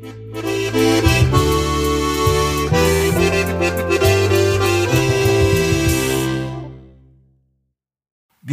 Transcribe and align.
Wir 0.00 0.12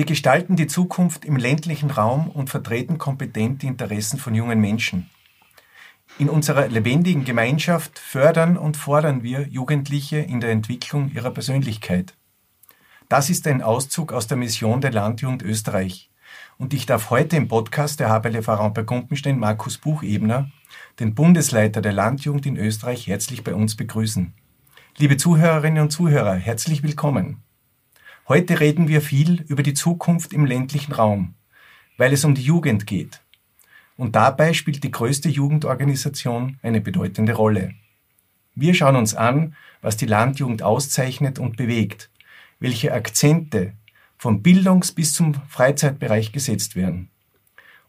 gestalten 0.05 0.55
die 0.55 0.67
Zukunft 0.67 1.23
im 1.23 1.37
ländlichen 1.37 1.91
Raum 1.91 2.29
und 2.29 2.49
vertreten 2.49 2.97
kompetent 2.97 3.61
die 3.61 3.67
Interessen 3.67 4.17
von 4.17 4.33
jungen 4.33 4.59
Menschen. 4.59 5.11
In 6.17 6.29
unserer 6.29 6.67
lebendigen 6.67 7.25
Gemeinschaft 7.25 7.99
fördern 7.99 8.57
und 8.57 8.75
fordern 8.75 9.21
wir 9.21 9.47
Jugendliche 9.47 10.17
in 10.17 10.41
der 10.41 10.49
Entwicklung 10.51 11.11
ihrer 11.13 11.31
Persönlichkeit. 11.31 12.15
Das 13.07 13.29
ist 13.29 13.45
ein 13.47 13.61
Auszug 13.61 14.13
aus 14.13 14.25
der 14.27 14.37
Mission 14.37 14.81
der 14.81 14.91
Landjugend 14.91 15.43
Österreich. 15.43 16.09
Und 16.57 16.73
ich 16.73 16.85
darf 16.85 17.09
heute 17.09 17.35
im 17.35 17.49
Podcast 17.49 17.99
der 17.99 18.09
HBL 18.09 18.41
Verein 18.41 18.73
bei 18.73 18.83
Gumpenstein 18.83 19.37
Markus 19.37 19.77
Buchebner, 19.77 20.49
den 21.01 21.13
Bundesleiter 21.13 21.81
der 21.81 21.91
Landjugend 21.91 22.45
in 22.45 22.55
Österreich, 22.55 23.07
herzlich 23.07 23.43
bei 23.43 23.53
uns 23.53 23.75
begrüßen. 23.75 24.33
Liebe 24.97 25.17
Zuhörerinnen 25.17 25.83
und 25.83 25.89
Zuhörer, 25.91 26.35
herzlich 26.35 26.81
willkommen. 26.81 27.43
Heute 28.29 28.61
reden 28.61 28.87
wir 28.87 29.01
viel 29.01 29.41
über 29.49 29.63
die 29.63 29.73
Zukunft 29.73 30.31
im 30.31 30.45
ländlichen 30.45 30.93
Raum, 30.93 31.33
weil 31.97 32.13
es 32.13 32.23
um 32.23 32.35
die 32.35 32.43
Jugend 32.43 32.87
geht. 32.87 33.19
Und 33.97 34.15
dabei 34.15 34.53
spielt 34.53 34.81
die 34.85 34.91
größte 34.91 35.27
Jugendorganisation 35.27 36.57
eine 36.63 36.79
bedeutende 36.79 37.33
Rolle. 37.33 37.73
Wir 38.55 38.73
schauen 38.73 38.95
uns 38.95 39.13
an, 39.13 39.57
was 39.81 39.97
die 39.97 40.05
Landjugend 40.05 40.63
auszeichnet 40.63 41.37
und 41.37 41.57
bewegt, 41.57 42.09
welche 42.59 42.93
Akzente 42.93 43.73
vom 44.17 44.41
Bildungs- 44.41 44.91
bis 44.91 45.13
zum 45.13 45.33
Freizeitbereich 45.47 46.31
gesetzt 46.31 46.75
werden 46.75 47.09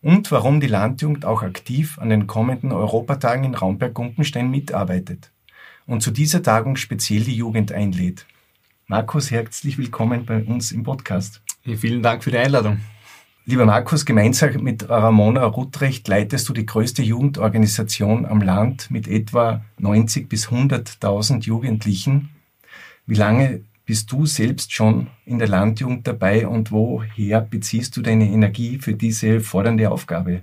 und 0.02 0.30
warum 0.30 0.60
die 0.60 0.66
Landjugend 0.66 1.24
auch 1.24 1.42
aktiv 1.42 1.98
an 1.98 2.10
den 2.10 2.26
kommenden 2.26 2.72
Europatagen 2.72 3.44
in 3.44 3.54
Raumberg-Gumpenstein 3.54 4.50
mitarbeitet 4.50 5.30
und 5.86 6.02
zu 6.02 6.10
dieser 6.10 6.42
Tagung 6.42 6.76
speziell 6.76 7.22
die 7.22 7.36
Jugend 7.36 7.72
einlädt. 7.72 8.26
Markus, 8.86 9.30
herzlich 9.30 9.78
willkommen 9.78 10.24
bei 10.24 10.44
uns 10.44 10.70
im 10.70 10.84
Podcast. 10.84 11.42
Vielen 11.64 12.02
Dank 12.02 12.22
für 12.22 12.30
die 12.30 12.38
Einladung. 12.38 12.80
Lieber 13.44 13.64
Markus, 13.64 14.04
gemeinsam 14.04 14.62
mit 14.62 14.88
Ramona 14.88 15.44
Rutrecht 15.44 16.08
leitest 16.08 16.48
du 16.48 16.52
die 16.52 16.66
größte 16.66 17.02
Jugendorganisation 17.02 18.26
am 18.26 18.40
Land 18.40 18.90
mit 18.90 19.06
etwa 19.06 19.64
90 19.78 20.28
bis 20.28 20.48
100.000 20.48 21.44
Jugendlichen. 21.44 22.30
Wie 23.06 23.14
lange 23.14 23.62
bist 23.86 24.10
du 24.10 24.26
selbst 24.26 24.72
schon 24.72 25.06
in 25.24 25.38
der 25.38 25.48
Landjugend 25.48 26.06
dabei 26.06 26.46
und 26.46 26.72
woher 26.72 27.40
beziehst 27.40 27.96
du 27.96 28.02
deine 28.02 28.28
Energie 28.28 28.78
für 28.78 28.94
diese 28.94 29.40
fordernde 29.40 29.90
Aufgabe? 29.90 30.42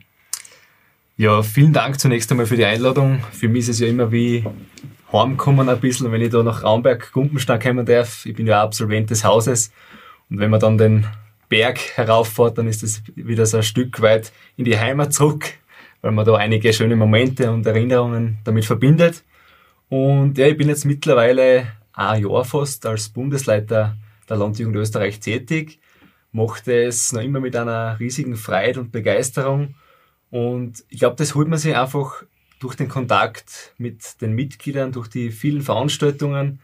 Ja, 1.17 1.43
vielen 1.43 1.73
Dank 1.73 1.99
zunächst 1.99 2.31
einmal 2.31 2.47
für 2.47 2.55
die 2.55 2.65
Einladung. 2.65 3.19
Für 3.33 3.49
mich 3.49 3.63
ist 3.63 3.69
es 3.69 3.79
ja 3.81 3.87
immer 3.87 4.11
wie 4.11 4.45
heimkommen 5.11 5.69
ein 5.69 5.79
bisschen, 5.79 6.11
wenn 6.11 6.21
ich 6.21 6.31
da 6.31 6.41
nach 6.41 6.63
Raumberg, 6.63 7.11
Gumpenstein 7.11 7.59
kommen 7.59 7.85
darf. 7.85 8.25
Ich 8.25 8.33
bin 8.33 8.47
ja 8.47 8.63
Absolvent 8.63 9.11
des 9.11 9.23
Hauses. 9.23 9.71
Und 10.29 10.39
wenn 10.39 10.49
man 10.49 10.59
dann 10.59 10.77
den 10.77 11.05
Berg 11.49 11.79
herauffährt, 11.95 12.57
dann 12.57 12.67
ist 12.67 12.81
es 12.81 13.03
wieder 13.13 13.45
so 13.45 13.57
ein 13.57 13.63
Stück 13.63 14.01
weit 14.01 14.31
in 14.57 14.65
die 14.65 14.79
Heimat 14.79 15.13
zurück, 15.13 15.51
weil 16.01 16.13
man 16.13 16.25
da 16.25 16.35
einige 16.35 16.73
schöne 16.73 16.95
Momente 16.95 17.51
und 17.51 17.65
Erinnerungen 17.67 18.39
damit 18.43 18.65
verbindet. 18.65 19.23
Und 19.89 20.37
ja, 20.39 20.47
ich 20.47 20.57
bin 20.57 20.69
jetzt 20.69 20.85
mittlerweile 20.85 21.67
ein 21.93 22.23
Jahr 22.23 22.43
fast 22.45 22.85
als 22.85 23.09
Bundesleiter 23.09 23.97
der 24.27 24.37
Landjugend 24.37 24.75
Österreich 24.75 25.19
tätig, 25.19 25.79
machte 26.31 26.85
es 26.85 27.13
noch 27.13 27.21
immer 27.21 27.39
mit 27.39 27.55
einer 27.55 27.99
riesigen 27.99 28.35
Freude 28.35 28.79
und 28.79 28.91
Begeisterung. 28.91 29.75
Und 30.31 30.83
ich 30.89 30.99
glaube, 30.99 31.15
das 31.15 31.35
holt 31.35 31.47
man 31.47 31.59
sich 31.59 31.75
einfach 31.75 32.23
durch 32.59 32.75
den 32.75 32.89
Kontakt 32.89 33.73
mit 33.77 34.21
den 34.21 34.33
Mitgliedern, 34.33 34.91
durch 34.91 35.07
die 35.07 35.31
vielen 35.31 35.61
Veranstaltungen, 35.61 36.59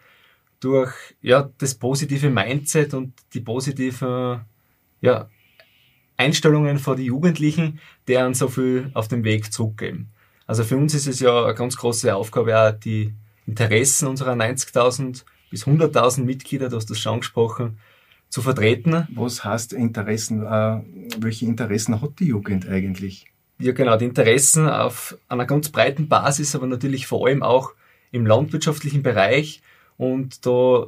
durch 0.60 0.94
ja, 1.22 1.50
das 1.58 1.76
positive 1.76 2.30
Mindset 2.30 2.94
und 2.94 3.14
die 3.34 3.42
positiven 3.42 4.42
ja, 5.02 5.30
Einstellungen 6.18 6.80
von 6.80 6.98
den 6.98 7.06
Jugendlichen, 7.06 7.80
deren 8.08 8.34
so 8.34 8.48
viel 8.48 8.90
auf 8.94 9.08
dem 9.08 9.24
Weg 9.24 9.54
zurückgeben. 9.54 10.10
Also 10.48 10.64
für 10.64 10.78
uns 10.78 10.94
ist 10.94 11.08
es 11.08 11.20
ja 11.20 11.46
eine 11.46 11.54
ganz 11.54 11.78
große 11.78 12.14
Aufgabe, 12.16 12.60
auch 12.60 12.72
die 12.72 13.14
Interessen 13.50 14.08
unserer 14.08 14.34
90.000 14.34 15.24
bis 15.50 15.66
100.000 15.66 16.24
Mitglieder, 16.24 16.70
du 16.70 16.76
hast 16.76 16.90
das 16.90 17.00
schon 17.00 17.14
angesprochen, 17.16 17.80
zu 18.30 18.42
vertreten. 18.42 19.08
Was 19.16 19.44
heißt 19.44 19.74
Interessen? 19.74 20.46
Äh, 20.46 20.82
welche 21.18 21.46
Interessen 21.46 22.02
hat 22.02 22.20
die 22.20 22.28
Jugend 22.28 22.68
eigentlich? 22.68 23.26
ja 23.60 23.74
genau, 23.74 23.98
die 23.98 24.06
Interessen 24.06 24.68
auf 24.68 25.18
einer 25.28 25.46
ganz 25.46 25.70
breiten 25.70 26.08
Basis, 26.08 26.56
aber 26.56 26.66
natürlich 26.66 27.08
vor 27.08 27.28
allem 27.28 27.44
auch 27.44 27.74
im 28.12 28.26
landwirtschaftlichen 28.26 29.04
Bereich. 29.04 29.62
Und 29.98 30.46
da 30.46 30.88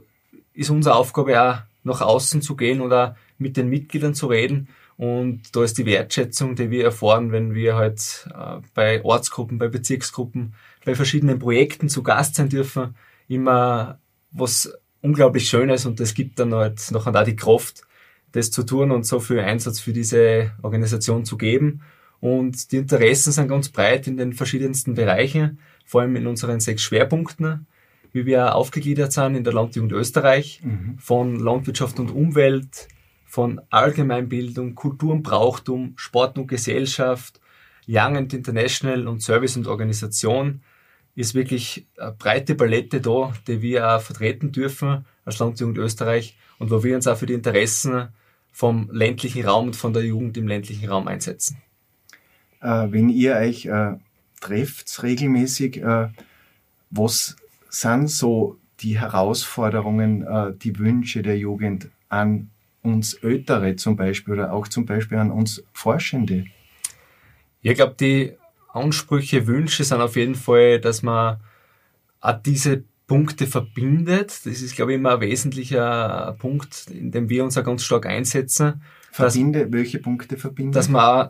ist 0.53 0.69
unsere 0.69 0.95
Aufgabe 0.95 1.41
auch 1.41 1.57
nach 1.83 2.01
außen 2.01 2.41
zu 2.41 2.55
gehen 2.55 2.81
oder 2.81 3.17
mit 3.38 3.57
den 3.57 3.69
Mitgliedern 3.69 4.16
zu 4.16 4.27
reden. 4.27 4.69
Und 4.97 5.55
da 5.55 5.63
ist 5.63 5.77
die 5.77 5.85
Wertschätzung, 5.85 6.55
die 6.55 6.69
wir 6.69 6.85
erfahren, 6.85 7.31
wenn 7.31 7.53
wir 7.53 7.75
halt 7.75 8.27
äh, 8.33 8.61
bei 8.73 9.03
Ortsgruppen, 9.03 9.57
bei 9.57 9.67
Bezirksgruppen, 9.67 10.53
bei 10.86 10.96
verschiedenen 10.96 11.40
Projekten 11.40 11.90
zu 11.90 12.03
Gast 12.03 12.36
sein 12.36 12.50
dürfen, 12.50 12.96
immer 13.28 14.00
was 14.31 14.74
unglaublich 15.02 15.50
Schönes 15.50 15.86
und 15.86 16.00
das 16.00 16.14
gibt 16.14 16.40
dann 16.40 16.53
halt 16.53 16.80
nachher 16.92 17.16
auch 17.16 17.25
die 17.25 17.36
Kraft, 17.36 17.84
das 18.31 18.52
zu 18.52 18.64
tun 18.64 18.92
und 18.92 19.06
so 19.06 19.19
viel 19.19 19.40
Einsatz 19.40 19.80
für 19.80 19.94
diese 19.94 20.52
Organisation 20.62 21.25
zu 21.25 21.38
geben. 21.38 21.81
Und 22.19 22.72
die 22.72 22.78
Interessen 22.78 23.31
sind 23.31 23.47
ganz 23.47 23.69
breit 23.69 24.08
in 24.08 24.16
den 24.16 24.34
verschiedensten 24.34 24.94
Bereichen, 24.94 25.59
vor 25.86 26.02
allem 26.02 26.16
in 26.16 26.28
unseren 26.28 26.59
sechs 26.59 26.84
Schwerpunkten, 26.84 27.66
wie 28.13 28.25
wir 28.25 28.56
aufgegliedert 28.56 29.12
sind 29.12 29.36
in 29.36 29.44
der 29.44 29.53
Landjugend 29.53 29.92
Österreich, 29.92 30.62
mhm. 30.63 30.98
von 31.00 31.40
Landwirtschaft 31.40 32.00
und 32.00 32.12
Umwelt, 32.12 32.88
von 33.25 33.59
Allgemeinbildung, 33.69 34.75
Kultur 34.75 35.13
und 35.13 35.24
Brauchtum, 35.24 35.94
Sport 35.96 36.38
und 36.38 36.48
Gesellschaft, 36.48 37.42
Young 37.88 38.18
and 38.18 38.34
International 38.34 39.08
und 39.08 39.22
Service 39.22 39.58
und 39.58 39.68
Organisation 39.68 40.62
ist 41.16 41.33
wirklich 41.35 41.85
eine 41.97 42.11
breite 42.11 42.55
Palette 42.55 43.01
da, 43.01 43.33
die 43.47 43.61
wir 43.61 43.95
auch 43.95 44.01
vertreten 44.01 44.51
dürfen 44.51 45.05
als 45.25 45.39
Landjugend 45.39 45.77
Österreich 45.77 46.38
und 46.57 46.72
wo 46.72 46.83
wir 46.83 46.95
uns 46.95 47.07
auch 47.07 47.17
für 47.17 47.25
die 47.25 47.33
Interessen 47.33 48.09
vom 48.51 48.89
ländlichen 48.91 49.45
Raum 49.45 49.67
und 49.67 49.75
von 49.75 49.94
der 49.94 50.03
Jugend 50.03 50.38
im 50.38 50.47
ländlichen 50.47 50.89
Raum 50.89 51.07
einsetzen 51.07 51.61
äh, 52.61 52.88
wenn 52.91 53.09
ihr 53.09 53.35
euch 53.35 53.66
äh, 53.66 53.95
trefft 54.39 55.03
regelmäßig, 55.03 55.81
äh, 55.81 56.09
was 56.89 57.35
sind 57.69 58.09
so 58.09 58.57
die 58.79 59.00
Herausforderungen, 59.00 60.25
äh, 60.25 60.53
die 60.53 60.77
Wünsche 60.79 61.21
der 61.21 61.38
Jugend 61.38 61.89
an 62.09 62.50
uns 62.81 63.13
Ältere 63.16 63.75
zum 63.75 63.95
Beispiel 63.95 64.35
oder 64.35 64.53
auch 64.53 64.67
zum 64.67 64.85
Beispiel 64.85 65.17
an 65.17 65.31
uns 65.31 65.63
Forschende? 65.73 66.45
Ich 67.61 67.75
glaube, 67.75 67.95
die 68.00 68.33
Ansprüche, 68.73 69.47
Wünsche 69.47 69.83
sind 69.83 70.01
auf 70.01 70.15
jeden 70.15 70.35
Fall, 70.35 70.79
dass 70.79 71.03
man 71.03 71.37
auch 72.21 72.41
diese 72.45 72.83
Punkte 73.07 73.47
verbindet. 73.47 74.45
Das 74.45 74.61
ist, 74.61 74.75
glaube 74.75 74.93
ich, 74.93 74.97
immer 74.97 75.15
ein 75.15 75.21
wesentlicher 75.21 76.35
Punkt, 76.39 76.87
in 76.89 77.11
dem 77.11 77.29
wir 77.29 77.43
uns 77.43 77.57
auch 77.57 77.63
ganz 77.63 77.83
stark 77.83 78.05
einsetzen. 78.05 78.81
Verbinde, 79.11 79.63
dass, 79.63 79.73
welche 79.73 79.99
Punkte 79.99 80.37
verbinden? 80.37 80.71
Dass 80.71 80.87
man 80.87 81.29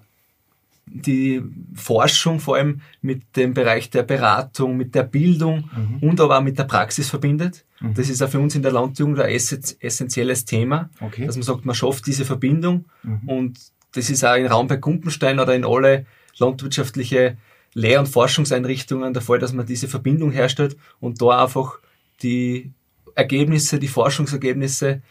die 0.85 1.41
Forschung 1.73 2.39
vor 2.39 2.57
allem 2.57 2.81
mit 3.01 3.35
dem 3.35 3.53
Bereich 3.53 3.89
der 3.89 4.03
Beratung, 4.03 4.77
mit 4.77 4.93
der 4.93 5.03
Bildung 5.03 5.69
mhm. 5.75 6.07
und 6.07 6.19
aber 6.19 6.37
auch 6.37 6.43
mit 6.43 6.59
der 6.59 6.65
Praxis 6.65 7.09
verbindet. 7.09 7.65
Mhm. 7.79 7.93
Das 7.93 8.09
ist 8.09 8.21
auch 8.21 8.29
für 8.29 8.39
uns 8.39 8.55
in 8.55 8.61
der 8.61 8.71
Landjugend 8.71 9.19
ein 9.19 9.31
essentielles 9.31 10.45
Thema, 10.45 10.89
okay. 10.99 11.25
dass 11.25 11.35
man 11.35 11.43
sagt, 11.43 11.65
man 11.65 11.75
schafft 11.75 12.05
diese 12.07 12.25
Verbindung 12.25 12.85
mhm. 13.03 13.21
und 13.27 13.59
das 13.93 14.09
ist 14.09 14.23
auch 14.23 14.35
in 14.35 14.45
Raum 14.45 14.67
bei 14.67 14.77
Gumpenstein 14.77 15.39
oder 15.39 15.55
in 15.55 15.65
alle 15.65 16.05
landwirtschaftliche 16.37 17.37
Lehr- 17.73 17.99
und 17.99 18.07
Forschungseinrichtungen 18.07 19.13
der 19.13 19.21
Fall, 19.21 19.39
dass 19.39 19.53
man 19.53 19.65
diese 19.65 19.87
Verbindung 19.87 20.31
herstellt 20.31 20.75
und 20.99 21.21
da 21.21 21.43
einfach 21.43 21.79
die 22.21 22.71
Ergebnisse, 23.15 23.79
die 23.79 23.87
Forschungsergebnisse 23.87 25.01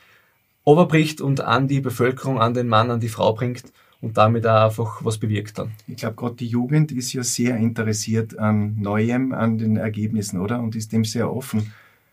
überbricht 0.67 1.21
und 1.21 1.41
an 1.41 1.69
die 1.69 1.81
Bevölkerung, 1.81 2.41
an 2.41 2.55
den 2.55 2.69
Mann, 2.69 2.91
an 2.91 3.01
die 3.01 3.09
Frau 3.09 3.33
bringt 3.33 3.65
und 4.01 4.17
damit 4.17 4.47
auch 4.47 4.67
einfach 4.67 5.05
was 5.05 5.19
bewirkt 5.19 5.59
dann. 5.59 5.73
Ich 5.87 5.97
glaube, 5.97 6.17
gerade 6.17 6.37
die 6.37 6.47
Jugend 6.47 6.93
ist 6.93 7.13
ja 7.13 7.23
sehr 7.23 7.57
interessiert 7.57 8.39
an 8.39 8.81
Neuem, 8.81 9.33
an 9.33 9.59
den 9.59 9.77
Ergebnissen, 9.77 10.41
oder? 10.41 10.61
Und 10.61 10.77
ist 10.77 10.93
dem 10.93 11.05
sehr 11.05 11.33
offen. 11.33 11.73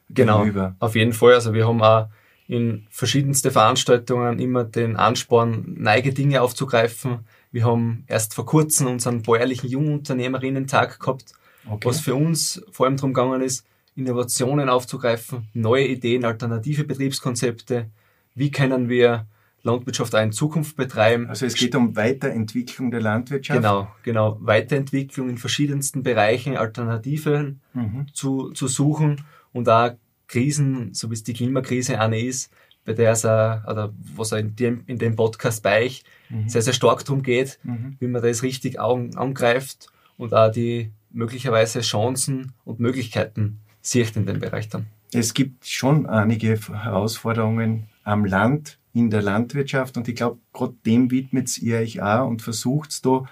Genau, 0.09 0.39
gegenüber. 0.39 0.75
auf 0.79 0.95
jeden 0.95 1.13
Fall. 1.13 1.33
Also 1.33 1.53
wir 1.53 1.67
haben 1.67 1.81
auch 1.81 2.07
in 2.47 2.87
verschiedenste 2.89 3.51
Veranstaltungen 3.51 4.39
immer 4.39 4.63
den 4.63 4.95
Ansporn, 4.95 5.75
neige 5.77 6.13
Dinge 6.13 6.41
aufzugreifen. 6.41 7.19
Wir 7.57 7.65
haben 7.65 8.03
erst 8.05 8.35
vor 8.35 8.45
kurzem 8.45 8.85
unseren 8.85 9.23
bäuerlichen 9.23 9.67
Jungunternehmerinnen-Tag 9.67 10.99
gehabt, 10.99 11.33
okay. 11.67 11.87
was 11.87 12.01
für 12.01 12.13
uns 12.13 12.63
vor 12.71 12.85
allem 12.85 12.97
darum 12.97 13.15
gegangen 13.15 13.41
ist, 13.41 13.65
Innovationen 13.95 14.69
aufzugreifen, 14.69 15.47
neue 15.55 15.87
Ideen, 15.87 16.23
alternative 16.23 16.83
Betriebskonzepte. 16.83 17.89
Wie 18.35 18.51
können 18.51 18.89
wir 18.89 19.25
Landwirtschaft 19.63 20.13
auch 20.13 20.21
in 20.21 20.31
Zukunft 20.31 20.75
betreiben. 20.75 21.29
Also 21.29 21.47
es 21.47 21.55
geht 21.55 21.73
um 21.73 21.95
Weiterentwicklung 21.95 22.91
der 22.91 23.01
Landwirtschaft. 23.01 23.59
Genau, 23.59 23.91
genau. 24.03 24.37
Weiterentwicklung 24.39 25.27
in 25.27 25.39
verschiedensten 25.39 26.03
Bereichen, 26.03 26.57
Alternativen 26.57 27.61
mhm. 27.73 28.05
zu, 28.13 28.51
zu 28.51 28.67
suchen 28.67 29.25
und 29.51 29.67
auch 29.67 29.95
Krisen, 30.27 30.93
so 30.93 31.09
wie 31.09 31.15
es 31.15 31.23
die 31.23 31.33
Klimakrise 31.33 31.99
eine 31.99 32.21
ist, 32.21 32.51
bei 32.87 32.93
der 32.93 33.11
es 33.11 33.25
auch, 33.25 33.67
oder 33.67 33.93
was 34.15 34.31
auch 34.31 34.37
in 34.37 34.55
dem, 34.55 34.83
in 34.87 34.97
dem 34.97 35.17
Podcast 35.17 35.61
bei 35.61 35.83
euch 35.83 36.05
mhm. 36.29 36.47
sehr, 36.47 36.61
sehr 36.61 36.71
stark 36.71 37.03
darum 37.03 37.21
geht, 37.21 37.59
mhm. 37.63 37.97
wie 37.99 38.07
man 38.07 38.23
das 38.23 38.43
richtig 38.43 38.79
angreift 38.79 39.89
und 40.15 40.33
auch 40.33 40.49
die 40.49 40.91
möglicherweise 41.11 41.81
Chancen 41.81 42.53
und 42.63 42.79
Möglichkeiten 42.79 43.59
sieht 43.81 44.15
in 44.15 44.25
dem 44.25 44.39
Bereich 44.39 44.69
dann. 44.69 44.87
Es 45.11 45.33
gibt 45.33 45.67
schon 45.67 46.05
einige 46.05 46.57
Herausforderungen 46.57 47.87
am 48.05 48.23
Land, 48.23 48.79
in 48.93 49.09
der 49.09 49.21
Landwirtschaft 49.21 49.97
und 49.97 50.07
ich 50.07 50.15
glaube, 50.15 50.39
gerade 50.53 50.73
dem 50.85 51.11
widmet 51.11 51.57
ihr 51.57 51.79
euch 51.79 52.01
auch 52.01 52.25
und 52.25 52.41
versucht 52.41 53.05
da 53.05 53.25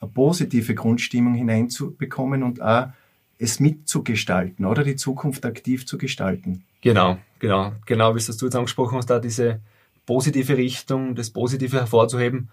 eine 0.00 0.10
positive 0.10 0.74
Grundstimmung 0.74 1.34
hineinzubekommen 1.34 2.42
und 2.42 2.62
auch 2.62 2.88
es 3.42 3.58
mitzugestalten 3.58 4.64
oder 4.64 4.84
die 4.84 4.96
Zukunft 4.96 5.44
aktiv 5.44 5.84
zu 5.84 5.98
gestalten. 5.98 6.64
Genau, 6.80 7.18
genau, 7.40 7.72
genau, 7.86 8.14
wie 8.14 8.18
es 8.18 8.36
du 8.36 8.46
jetzt 8.46 8.54
angesprochen 8.54 8.98
hast, 8.98 9.10
da 9.10 9.18
diese 9.18 9.60
positive 10.06 10.56
Richtung, 10.56 11.14
das 11.14 11.30
Positive 11.30 11.76
hervorzuheben, 11.76 12.50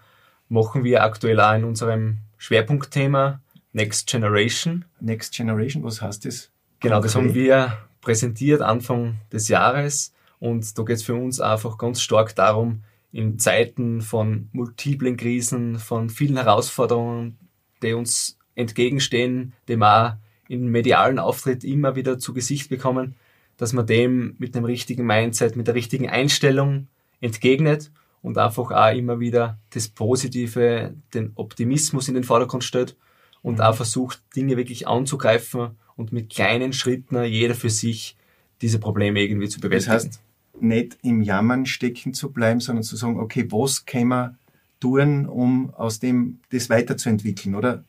machen 0.48 0.82
wir 0.82 1.04
aktuell 1.04 1.40
auch 1.40 1.54
in 1.54 1.64
unserem 1.64 2.18
Schwerpunktthema 2.38 3.40
Next 3.72 4.08
Generation. 4.08 4.84
Next 5.00 5.32
Generation, 5.32 5.84
was 5.84 6.02
heißt 6.02 6.24
das? 6.24 6.50
Genau, 6.80 7.00
das 7.00 7.14
haben 7.14 7.34
wir 7.34 7.76
präsentiert 8.00 8.62
Anfang 8.62 9.18
des 9.32 9.48
Jahres 9.48 10.12
und 10.40 10.76
da 10.76 10.82
geht 10.82 10.96
es 10.96 11.02
für 11.04 11.14
uns 11.14 11.40
einfach 11.40 11.78
ganz 11.78 12.00
stark 12.00 12.34
darum, 12.34 12.82
in 13.12 13.38
Zeiten 13.38 14.00
von 14.00 14.48
multiplen 14.52 15.16
Krisen, 15.16 15.78
von 15.78 16.10
vielen 16.10 16.36
Herausforderungen, 16.36 17.38
die 17.82 17.92
uns 17.92 18.38
entgegenstehen, 18.54 19.52
die 19.68 19.76
wir 19.76 20.18
im 20.50 20.66
medialen 20.66 21.20
Auftritt 21.20 21.62
immer 21.62 21.94
wieder 21.94 22.18
zu 22.18 22.34
Gesicht 22.34 22.68
bekommen, 22.68 23.14
dass 23.56 23.72
man 23.72 23.86
dem 23.86 24.34
mit 24.38 24.56
dem 24.56 24.64
richtigen 24.64 25.06
Mindset, 25.06 25.54
mit 25.54 25.68
der 25.68 25.76
richtigen 25.76 26.08
Einstellung 26.08 26.88
entgegnet 27.20 27.92
und 28.20 28.36
einfach 28.36 28.72
auch 28.72 28.94
immer 28.94 29.20
wieder 29.20 29.58
das 29.70 29.88
Positive, 29.88 30.92
den 31.14 31.30
Optimismus 31.36 32.08
in 32.08 32.14
den 32.14 32.24
Vordergrund 32.24 32.64
stellt 32.64 32.96
und 33.42 33.54
mhm. 33.54 33.60
auch 33.60 33.76
versucht, 33.76 34.20
Dinge 34.34 34.56
wirklich 34.56 34.88
anzugreifen 34.88 35.70
und 35.96 36.12
mit 36.12 36.30
kleinen 36.30 36.72
Schritten 36.72 37.22
jeder 37.22 37.54
für 37.54 37.70
sich 37.70 38.16
diese 38.60 38.80
Probleme 38.80 39.20
irgendwie 39.20 39.48
zu 39.48 39.60
bewältigen. 39.60 39.92
Das 39.92 40.04
heißt, 40.04 40.20
nicht 40.58 40.98
im 41.02 41.22
Jammern 41.22 41.64
stecken 41.64 42.12
zu 42.12 42.32
bleiben, 42.32 42.58
sondern 42.60 42.82
zu 42.82 42.96
sagen, 42.96 43.20
okay, 43.20 43.46
was 43.50 43.86
können 43.86 44.08
wir 44.08 44.36
tun, 44.80 45.26
um 45.26 45.72
aus 45.74 46.00
dem 46.00 46.40
das 46.50 46.68
weiterzuentwickeln, 46.70 47.54
oder? 47.54 47.84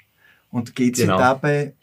Und 0.51 0.75
geht 0.75 0.95
es 0.95 1.01
genau. 1.01 1.17
dabei 1.17 1.73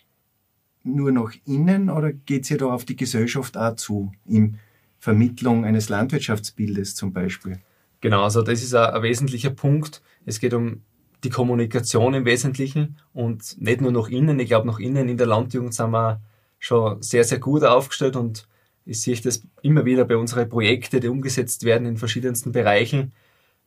nur 0.94 1.12
nach 1.12 1.32
innen 1.44 1.90
oder 1.90 2.12
geht 2.12 2.44
es 2.44 2.48
ja 2.48 2.56
da 2.56 2.66
auf 2.66 2.84
die 2.84 2.96
Gesellschaft 2.96 3.56
auch 3.56 3.76
zu, 3.76 4.12
in 4.26 4.58
Vermittlung 4.98 5.64
eines 5.64 5.88
Landwirtschaftsbildes 5.88 6.94
zum 6.94 7.12
Beispiel? 7.12 7.58
Genau, 8.00 8.22
also 8.22 8.42
das 8.42 8.62
ist 8.62 8.74
ein, 8.74 8.94
ein 8.94 9.02
wesentlicher 9.02 9.50
Punkt. 9.50 10.02
Es 10.24 10.40
geht 10.40 10.54
um 10.54 10.82
die 11.24 11.30
Kommunikation 11.30 12.14
im 12.14 12.24
Wesentlichen 12.24 12.98
und 13.12 13.60
nicht 13.60 13.80
nur 13.80 13.92
nach 13.92 14.08
innen. 14.08 14.38
Ich 14.38 14.48
glaube, 14.48 14.66
nach 14.66 14.78
innen 14.78 15.08
in 15.08 15.16
der 15.16 15.26
Landjugend 15.26 15.74
sind 15.74 15.90
wir 15.90 16.20
schon 16.58 17.02
sehr, 17.02 17.24
sehr 17.24 17.38
gut 17.38 17.64
aufgestellt 17.64 18.16
und 18.16 18.46
ich 18.84 19.02
sehe 19.02 19.20
das 19.20 19.42
immer 19.62 19.84
wieder 19.84 20.04
bei 20.04 20.16
unseren 20.16 20.48
Projekten, 20.48 21.00
die 21.00 21.08
umgesetzt 21.08 21.64
werden 21.64 21.86
in 21.86 21.96
verschiedensten 21.96 22.52
Bereichen, 22.52 23.12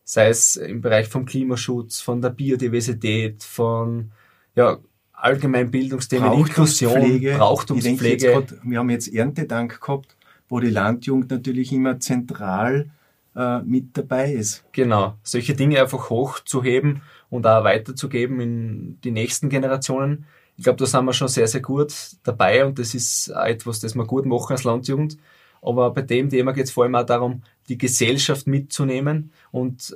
sei 0.03 0.29
es 0.29 0.55
im 0.55 0.81
Bereich 0.81 1.07
vom 1.07 1.25
Klimaschutz, 1.25 2.01
von 2.01 2.21
der 2.21 2.31
Biodiversität, 2.31 3.43
von 3.43 4.11
ja, 4.55 4.79
allgemein 5.21 5.71
Bildungsthemen, 5.71 6.33
Inklusion, 6.33 7.21
Brauchtumspflege. 7.37 8.31
Grad, 8.31 8.55
wir 8.63 8.79
haben 8.79 8.89
jetzt 8.89 9.13
Erntedank 9.13 9.79
gehabt, 9.79 10.15
wo 10.49 10.59
die 10.59 10.69
Landjugend 10.69 11.31
natürlich 11.31 11.71
immer 11.71 11.99
zentral 11.99 12.89
äh, 13.35 13.59
mit 13.59 13.97
dabei 13.97 14.33
ist. 14.33 14.63
Genau, 14.71 15.15
solche 15.23 15.53
Dinge 15.53 15.79
einfach 15.79 16.09
hochzuheben 16.09 17.01
und 17.29 17.47
auch 17.47 17.63
weiterzugeben 17.63 18.39
in 18.41 18.99
die 19.03 19.11
nächsten 19.11 19.49
Generationen. 19.49 20.25
Ich 20.57 20.63
glaube, 20.63 20.77
da 20.77 20.85
sind 20.85 21.05
wir 21.05 21.13
schon 21.13 21.27
sehr, 21.27 21.47
sehr 21.47 21.61
gut 21.61 21.93
dabei 22.23 22.65
und 22.65 22.77
das 22.77 22.93
ist 22.93 23.33
auch 23.33 23.45
etwas, 23.45 23.79
das 23.79 23.95
wir 23.95 24.05
gut 24.05 24.25
machen 24.25 24.51
als 24.51 24.63
Landjugend. 24.63 25.17
Aber 25.61 25.91
bei 25.91 26.01
dem 26.01 26.29
Thema 26.29 26.51
geht 26.53 26.65
es 26.65 26.71
vor 26.71 26.83
allem 26.83 26.95
auch 26.95 27.05
darum, 27.05 27.43
die 27.69 27.77
Gesellschaft 27.77 28.47
mitzunehmen 28.47 29.31
und 29.51 29.95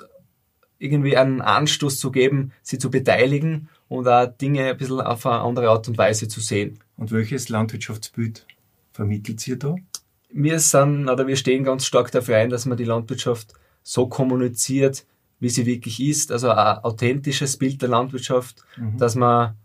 irgendwie 0.78 1.18
einen 1.18 1.42
Anstoß 1.42 2.00
zu 2.00 2.12
geben, 2.12 2.52
sie 2.62 2.78
zu 2.78 2.90
beteiligen 2.92 3.70
und 3.88 4.08
auch 4.08 4.26
Dinge 4.26 4.66
ein 4.66 4.78
bisschen 4.78 5.02
auf 5.02 5.26
eine 5.26 5.42
andere 5.42 5.70
Art 5.70 5.88
und 5.88 5.98
Weise 5.98 6.28
zu 6.28 6.40
sehen. 6.40 6.80
Und 6.98 7.12
welches 7.12 7.50
Landwirtschaftsbild 7.50 8.46
vermittelt 8.92 9.48
ihr 9.48 9.60
da? 9.60 9.76
Wir 10.30 10.60
sind 10.60 11.10
oder 11.10 11.28
wir 11.28 11.36
stehen 11.36 11.64
ganz 11.64 11.86
stark 11.86 12.12
dafür 12.12 12.38
ein, 12.38 12.50
dass 12.50 12.66
man 12.66 12.78
die 12.78 12.84
Landwirtschaft 12.84 13.54
so 13.84 14.08
kommuniziert, 14.08 15.06
wie 15.40 15.50
sie 15.50 15.66
wirklich 15.66 16.00
ist, 16.00 16.32
also 16.32 16.50
ein 16.50 16.80
authentisches 16.80 17.58
Bild 17.58 17.82
der 17.82 17.90
Landwirtschaft, 17.90 18.64
mhm. 18.78 18.98
dass 18.98 19.16
man, 19.16 19.56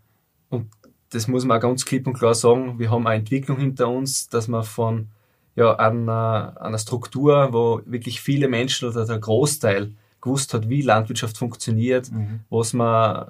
und 0.49 0.69
das 1.09 1.27
muss 1.27 1.43
man 1.43 1.57
auch 1.57 1.61
ganz 1.61 1.85
klipp 1.85 2.07
und 2.07 2.13
klar 2.13 2.35
sagen, 2.35 2.77
wir 2.77 2.91
haben 2.91 3.07
eine 3.07 3.19
Entwicklung 3.19 3.57
hinter 3.57 3.89
uns, 3.89 4.29
dass 4.29 4.47
man 4.47 4.63
von 4.63 5.07
ja, 5.55 5.75
einer, 5.75 6.55
einer 6.59 6.77
Struktur, 6.77 7.49
wo 7.51 7.81
wirklich 7.85 8.21
viele 8.21 8.47
Menschen 8.47 8.87
oder 8.87 9.05
der 9.05 9.19
Großteil 9.19 9.93
gewusst 10.21 10.53
hat, 10.53 10.69
wie 10.69 10.81
Landwirtschaft 10.81 11.37
funktioniert, 11.37 12.11
mhm. 12.11 12.41
was 12.49 12.73
man 12.73 13.25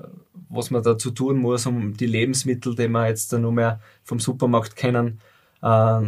was 0.51 0.69
man 0.69 0.83
dazu 0.83 1.11
tun 1.11 1.37
muss, 1.37 1.65
um 1.65 1.95
die 1.95 2.05
Lebensmittel, 2.05 2.75
die 2.75 2.89
wir 2.89 3.07
jetzt 3.07 3.31
nur 3.31 3.51
mehr 3.51 3.79
vom 4.03 4.19
Supermarkt 4.19 4.75
kennen, 4.75 5.21
äh, 5.61 6.01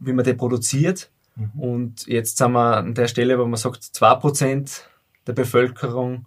wie 0.00 0.12
man 0.12 0.24
die 0.24 0.34
produziert. 0.34 1.10
Mhm. 1.36 1.60
Und 1.60 2.06
jetzt 2.06 2.36
sind 2.36 2.52
wir 2.52 2.76
an 2.76 2.94
der 2.94 3.08
Stelle, 3.08 3.38
wo 3.38 3.46
man 3.46 3.56
sagt, 3.56 3.82
2% 3.82 4.82
der 5.26 5.32
Bevölkerung 5.32 6.26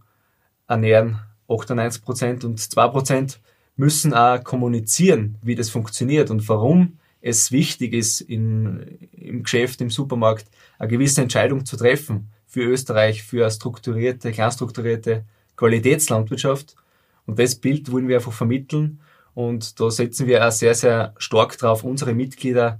ernähren 0.67 1.19
98% 1.49 2.45
und 2.45 2.59
2% 2.59 3.37
müssen 3.75 4.13
auch 4.13 4.43
kommunizieren, 4.43 5.37
wie 5.41 5.55
das 5.55 5.69
funktioniert 5.69 6.31
und 6.31 6.47
warum 6.49 6.97
es 7.21 7.51
wichtig 7.51 7.93
ist, 7.93 8.21
in, 8.21 9.09
im 9.11 9.43
Geschäft, 9.43 9.81
im 9.81 9.89
Supermarkt 9.89 10.45
eine 10.79 10.89
gewisse 10.89 11.21
Entscheidung 11.21 11.65
zu 11.65 11.77
treffen 11.77 12.29
für 12.47 12.63
Österreich, 12.63 13.23
für 13.23 13.43
eine 13.43 13.51
strukturierte, 13.51 14.31
kleinstrukturierte 14.31 15.25
Qualitätslandwirtschaft. 15.55 16.75
Und 17.25 17.37
das 17.39 17.55
Bild 17.55 17.91
wollen 17.91 18.07
wir 18.07 18.17
einfach 18.17 18.33
vermitteln. 18.33 18.99
Und 19.33 19.79
da 19.79 19.91
setzen 19.91 20.27
wir 20.27 20.47
auch 20.47 20.51
sehr, 20.51 20.73
sehr 20.73 21.13
stark 21.17 21.57
drauf, 21.57 21.83
unsere 21.83 22.13
Mitglieder 22.13 22.79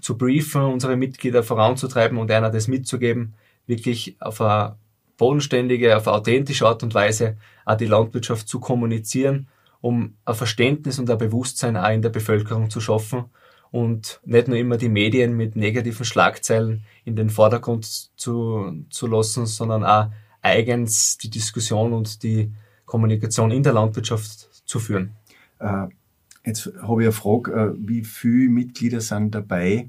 zu 0.00 0.16
briefen, 0.16 0.62
unsere 0.62 0.96
Mitglieder 0.96 1.42
voranzutreiben 1.42 2.16
und 2.16 2.30
einer 2.30 2.50
das 2.50 2.68
mitzugeben, 2.68 3.34
wirklich 3.66 4.16
auf 4.20 4.40
eine 4.40 4.76
bodenständige, 5.18 5.96
auf 5.96 6.06
eine 6.06 6.16
authentische 6.16 6.66
Art 6.66 6.82
und 6.82 6.94
Weise 6.94 7.36
auch 7.66 7.76
die 7.76 7.86
Landwirtschaft 7.86 8.48
zu 8.48 8.60
kommunizieren 8.60 9.48
um 9.80 10.16
ein 10.24 10.34
Verständnis 10.34 10.98
und 10.98 11.10
ein 11.10 11.18
Bewusstsein 11.18 11.76
auch 11.76 11.90
in 11.90 12.02
der 12.02 12.10
Bevölkerung 12.10 12.70
zu 12.70 12.80
schaffen 12.80 13.24
und 13.70 14.20
nicht 14.24 14.48
nur 14.48 14.56
immer 14.56 14.76
die 14.76 14.88
Medien 14.88 15.36
mit 15.36 15.56
negativen 15.56 16.04
Schlagzeilen 16.04 16.84
in 17.04 17.16
den 17.16 17.30
Vordergrund 17.30 17.86
zu, 18.16 18.84
zu 18.90 19.06
lassen, 19.06 19.46
sondern 19.46 19.84
auch 19.84 20.10
eigens 20.42 21.18
die 21.18 21.30
Diskussion 21.30 21.92
und 21.92 22.22
die 22.22 22.52
Kommunikation 22.86 23.50
in 23.50 23.62
der 23.62 23.72
Landwirtschaft 23.72 24.48
zu 24.66 24.80
führen. 24.80 25.12
Äh, 25.60 25.86
jetzt 26.44 26.70
habe 26.82 27.02
ich 27.02 27.06
eine 27.06 27.12
Frage, 27.12 27.52
äh, 27.52 27.72
wie 27.76 28.04
viele 28.04 28.48
Mitglieder 28.48 29.00
sind 29.00 29.34
dabei, 29.34 29.88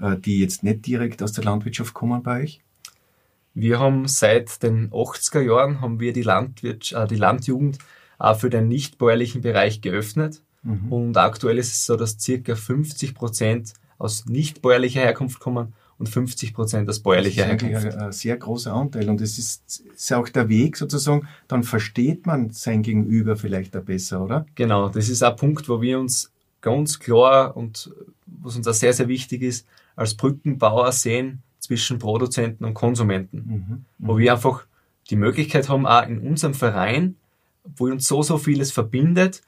äh, 0.00 0.16
die 0.16 0.40
jetzt 0.40 0.62
nicht 0.62 0.86
direkt 0.86 1.22
aus 1.22 1.32
der 1.32 1.44
Landwirtschaft 1.44 1.94
kommen 1.94 2.22
bei 2.22 2.42
euch? 2.42 2.60
Wir 3.54 3.80
haben 3.80 4.06
seit 4.06 4.62
den 4.62 4.90
80er 4.90 5.40
Jahren 5.40 5.80
haben 5.80 6.00
wir 6.00 6.12
die, 6.12 6.22
Landwirtschaft, 6.22 7.04
äh, 7.04 7.08
die 7.08 7.18
Landjugend 7.18 7.78
auch 8.18 8.38
für 8.38 8.50
den 8.50 8.68
nichtbäuerlichen 8.68 9.40
Bereich 9.40 9.80
geöffnet. 9.80 10.42
Mhm. 10.68 10.92
Und 10.92 11.16
aktuell 11.16 11.58
ist 11.58 11.72
es 11.72 11.86
so, 11.86 11.96
dass 11.96 12.18
circa 12.20 12.54
50 12.54 13.14
Prozent 13.14 13.72
aus 13.96 14.26
nichtbäuerlicher 14.26 15.00
Herkunft 15.00 15.40
kommen 15.40 15.72
und 15.98 16.08
50 16.08 16.54
Prozent 16.54 16.88
aus 16.88 17.00
bäuerlicher 17.00 17.46
Herkunft. 17.46 17.74
Das 17.74 17.84
ist 17.84 17.94
ein, 17.94 18.02
ein 18.02 18.12
sehr 18.12 18.36
großer 18.36 18.72
Anteil 18.72 19.08
und 19.08 19.20
es 19.20 19.38
ist, 19.38 19.82
ist 19.94 20.12
auch 20.12 20.28
der 20.28 20.48
Weg 20.48 20.76
sozusagen, 20.76 21.26
dann 21.48 21.64
versteht 21.64 22.26
man 22.26 22.50
sein 22.50 22.82
Gegenüber 22.82 23.36
vielleicht 23.36 23.76
auch 23.76 23.82
besser, 23.82 24.22
oder? 24.22 24.46
Genau, 24.54 24.88
das 24.88 25.08
ist 25.08 25.22
ein 25.22 25.34
Punkt, 25.36 25.68
wo 25.68 25.80
wir 25.80 25.98
uns 25.98 26.30
ganz 26.60 27.00
klar 27.00 27.56
und 27.56 27.90
was 28.26 28.56
uns 28.56 28.68
auch 28.68 28.74
sehr, 28.74 28.92
sehr 28.92 29.08
wichtig 29.08 29.42
ist, 29.42 29.66
als 29.96 30.14
Brückenbauer 30.14 30.92
sehen 30.92 31.42
zwischen 31.58 31.98
Produzenten 31.98 32.64
und 32.64 32.74
Konsumenten, 32.74 33.36
mhm. 33.36 33.84
wo 33.98 34.14
mhm. 34.14 34.18
wir 34.18 34.32
einfach 34.34 34.64
die 35.10 35.16
Möglichkeit 35.16 35.68
haben, 35.68 35.86
auch 35.86 36.06
in 36.06 36.20
unserem 36.20 36.54
Verein 36.54 37.16
wo 37.76 37.86
uns 37.86 38.06
so, 38.06 38.22
so 38.22 38.38
vieles 38.38 38.72
verbindet, 38.72 39.42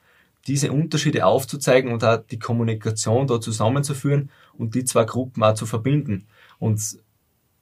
diese 0.47 0.73
Unterschiede 0.73 1.27
aufzuzeigen 1.27 1.93
und 1.93 2.05
auch 2.05 2.19
die 2.19 2.39
Kommunikation 2.39 3.27
da 3.27 3.41
zusammenzuführen 3.41 4.31
und 4.55 4.75
die 4.75 4.85
zwei 4.85 5.05
Gruppen 5.05 5.43
auch 5.43 5.55
zu 5.55 5.67
verbinden. 5.67 6.27
Und 6.59 6.99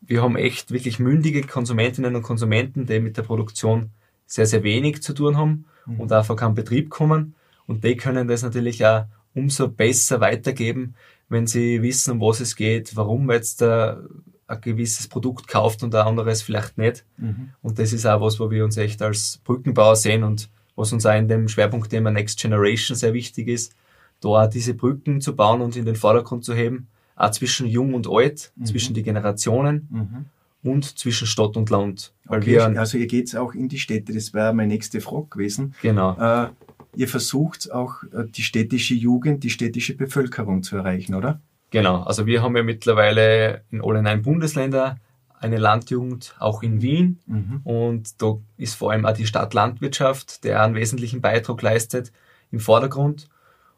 wir 0.01 0.23
haben 0.23 0.37
echt 0.37 0.71
wirklich 0.71 0.99
mündige 0.99 1.43
Konsumentinnen 1.43 2.15
und 2.15 2.23
Konsumenten, 2.23 2.87
die 2.87 3.01
mit 3.01 3.17
der 3.17 3.23
Produktion 3.23 3.91
sehr, 4.27 4.47
sehr 4.47 4.63
wenig 4.63 5.03
zu 5.03 5.13
tun 5.13 5.37
haben 5.37 5.67
mhm. 5.87 6.01
und 6.01 6.13
einfach 6.13 6.37
keinen 6.37 6.55
Betrieb 6.55 6.91
kommen. 6.91 7.35
Und 7.67 7.85
die 7.85 7.97
können 7.97 8.29
das 8.29 8.43
natürlich 8.43 8.85
auch 8.87 9.07
umso 9.35 9.69
besser 9.69 10.21
weitergeben, 10.21 10.95
wenn 11.29 11.47
sie 11.47 11.83
wissen, 11.83 12.13
um 12.13 12.21
was 12.21 12.41
es 12.41 12.57
geht, 12.57 12.97
warum 12.97 13.27
man 13.27 13.37
jetzt 13.37 13.63
ein 13.63 14.61
gewisses 14.63 15.09
Produkt 15.09 15.47
kauft 15.47 15.83
und 15.83 15.95
ein 15.95 16.07
anderes 16.07 16.43
vielleicht 16.43 16.79
nicht. 16.79 17.05
Mhm. 17.19 17.51
Und 17.61 17.79
das 17.79 17.93
ist 17.93 18.07
auch 18.07 18.21
was, 18.21 18.41
wo 18.41 18.51
wir 18.51 18.65
uns 18.65 18.77
echt 18.77 19.03
als 19.03 19.41
Brückenbauer 19.45 19.97
sehen 19.97 20.25
und 20.25 20.49
was 20.79 20.93
uns 20.93 21.05
auch 21.05 21.15
in 21.15 21.29
dem 21.29 21.49
Schwerpunktthema 21.49 22.11
Next 22.11 22.41
Generation 22.41 22.97
sehr 22.97 23.13
wichtig 23.13 23.49
ist, 23.49 23.75
da 24.21 24.47
diese 24.47 24.75
Brücken 24.75 25.21
zu 25.21 25.35
bauen 25.35 25.61
und 25.61 25.77
in 25.77 25.85
den 25.85 25.97
Vordergrund 25.97 26.45
zu 26.45 26.55
heben, 26.55 26.87
auch 27.17 27.31
zwischen 27.33 27.67
Jung 27.67 27.95
und 27.95 28.09
Alt, 28.09 28.53
mhm. 28.57 28.65
zwischen 28.65 28.95
die 28.95 29.03
Generationen 29.03 29.89
mhm. 29.91 30.71
und 30.71 30.99
zwischen 30.99 31.27
Stadt 31.27 31.57
und 31.57 31.69
Land. 31.71 32.13
Weil 32.25 32.41
okay, 32.41 32.53
wir, 32.53 32.81
also 32.81 32.97
ihr 32.97 33.09
geht 33.09 33.35
auch 33.37 33.55
in 33.55 33.69
die 33.69 33.79
Städte, 33.79 34.13
das 34.13 34.33
wäre 34.33 34.55
meine 34.55 34.73
nächste 34.73 35.01
Frage 35.01 35.27
gewesen. 35.31 35.75
Genau. 35.83 36.17
Äh, 36.17 36.49
ihr 36.95 37.09
versucht 37.09 37.73
auch 37.73 38.05
äh, 38.05 38.25
die 38.29 38.43
städtische 38.43 38.95
Jugend, 38.95 39.43
die 39.43 39.51
städtische 39.51 39.97
Bevölkerung 39.97 40.63
zu 40.63 40.77
erreichen, 40.77 41.15
oder? 41.15 41.41
Genau, 41.71 42.03
also 42.03 42.25
wir 42.25 42.41
haben 42.41 42.57
ja 42.57 42.63
mittlerweile 42.63 43.63
in 43.71 43.83
alle 43.83 44.03
neun 44.03 44.23
Bundesländer 44.23 44.97
eine 45.41 45.59
Landjugend, 45.59 46.35
auch 46.39 46.63
in 46.63 46.83
Wien. 46.83 47.21
Mhm. 47.27 47.61
Und 47.65 48.23
da 48.23 48.39
ist 48.57 48.75
vor 48.75 48.93
allem 48.93 49.07
auch 49.07 49.13
die 49.13 49.27
Stadtlandwirtschaft, 49.27 50.45
der 50.45 50.63
einen 50.63 50.75
wesentlichen 50.75 51.21
Beitrag 51.21 51.63
leistet, 51.63 52.13
im 52.51 52.61
Vordergrund. 52.61 53.29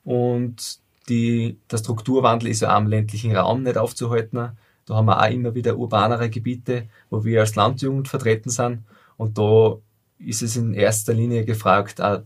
Und 0.05 0.79
die, 1.09 1.59
der 1.71 1.79
Strukturwandel 1.79 2.49
ist 2.49 2.61
ja 2.61 2.71
auch 2.71 2.77
am 2.77 2.87
ländlichen 2.87 3.35
Raum 3.35 3.63
nicht 3.63 3.77
aufzuhalten. 3.77 4.51
Da 4.87 4.95
haben 4.95 5.07
wir 5.07 5.21
auch 5.21 5.31
immer 5.31 5.55
wieder 5.55 5.77
urbanere 5.77 6.31
Gebiete, 6.31 6.89
wo 7.11 7.25
wir 7.25 7.41
als 7.41 7.57
Landjugend 7.57 8.09
vertreten 8.09 8.51
sind. 8.51 8.85
Und 9.17 9.39
da 9.39 9.77
ist 10.19 10.43
es 10.43 10.57
in 10.57 10.75
erster 10.75 11.15
Linie 11.15 11.45
gefragt, 11.45 12.01
auch 12.01 12.23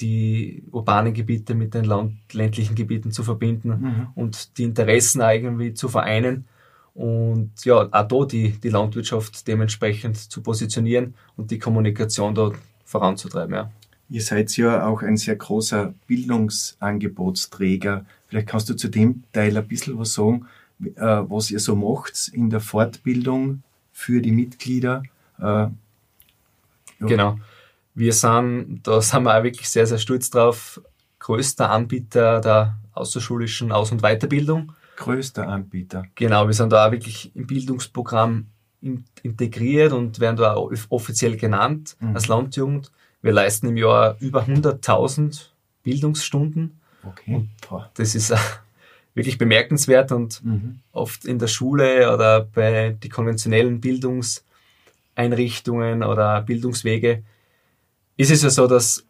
die 0.00 0.64
urbanen 0.72 1.14
Gebiete 1.14 1.54
mit 1.54 1.74
den 1.74 1.90
ländlichen 2.32 2.74
Gebieten 2.74 3.12
zu 3.12 3.22
verbinden 3.22 3.68
mhm. 3.68 4.06
und 4.14 4.58
die 4.58 4.64
Interessen 4.64 5.20
irgendwie 5.20 5.74
zu 5.74 5.88
vereinen 5.88 6.48
und 6.94 7.52
ja, 7.64 7.88
auch 7.90 8.08
da 8.08 8.24
die, 8.26 8.50
die 8.50 8.68
Landwirtschaft 8.68 9.46
dementsprechend 9.48 10.16
zu 10.16 10.42
positionieren 10.42 11.14
und 11.36 11.50
die 11.50 11.58
Kommunikation 11.58 12.34
dort 12.34 12.56
voranzutreiben. 12.84 13.54
Ja. 13.54 13.70
Ihr 14.10 14.20
seid 14.20 14.54
ja 14.58 14.86
auch 14.86 15.02
ein 15.02 15.16
sehr 15.16 15.36
großer 15.36 15.94
Bildungsangebotsträger. 16.06 18.04
Vielleicht 18.26 18.48
kannst 18.48 18.68
du 18.68 18.74
zu 18.74 18.88
dem 18.88 19.24
Teil 19.32 19.56
ein 19.56 19.66
bisschen 19.66 19.98
was 19.98 20.12
sagen, 20.12 20.46
äh, 20.96 21.00
was 21.00 21.50
ihr 21.50 21.60
so 21.60 21.74
macht 21.74 22.30
in 22.32 22.50
der 22.50 22.60
Fortbildung 22.60 23.62
für 23.92 24.20
die 24.20 24.32
Mitglieder. 24.32 25.02
Äh, 25.38 25.44
ja. 25.44 25.72
Genau. 26.98 27.38
Wir 27.94 28.12
sind, 28.12 28.80
da 28.84 29.00
sind 29.00 29.22
wir 29.24 29.38
auch 29.38 29.42
wirklich 29.42 29.68
sehr, 29.68 29.86
sehr 29.86 29.98
stolz 29.98 30.30
drauf, 30.30 30.80
größter 31.18 31.70
Anbieter 31.70 32.40
der 32.40 32.78
außerschulischen 32.92 33.72
Aus- 33.72 33.92
und 33.92 34.02
Weiterbildung. 34.02 34.72
Größter 34.96 35.48
Anbieter. 35.48 36.04
Genau, 36.14 36.46
wir 36.46 36.54
sind 36.54 36.72
da 36.72 36.86
auch 36.86 36.92
wirklich 36.92 37.34
im 37.34 37.46
Bildungsprogramm 37.46 38.46
integriert 39.22 39.92
und 39.92 40.18
werden 40.20 40.36
da 40.36 40.54
auch 40.54 40.72
offiziell 40.88 41.36
genannt 41.36 41.96
mhm. 42.00 42.16
als 42.16 42.28
Landjugend. 42.28 42.90
Wir 43.22 43.32
leisten 43.32 43.66
im 43.68 43.76
Jahr 43.76 44.16
über 44.20 44.44
100.000 44.44 45.48
Bildungsstunden. 45.82 46.80
Okay. 47.04 47.34
Und 47.34 47.50
das 47.94 48.14
ist 48.14 48.32
wirklich 49.14 49.38
bemerkenswert 49.38 50.12
und 50.12 50.44
mhm. 50.44 50.80
oft 50.92 51.24
in 51.24 51.38
der 51.38 51.46
Schule 51.46 52.12
oder 52.12 52.42
bei 52.42 52.94
die 53.02 53.08
konventionellen 53.08 53.80
Bildungseinrichtungen 53.80 56.02
oder 56.02 56.42
Bildungswege 56.42 57.22
ist 58.16 58.30
es 58.30 58.42
ja 58.42 58.50
so, 58.50 58.66
dass 58.66 59.06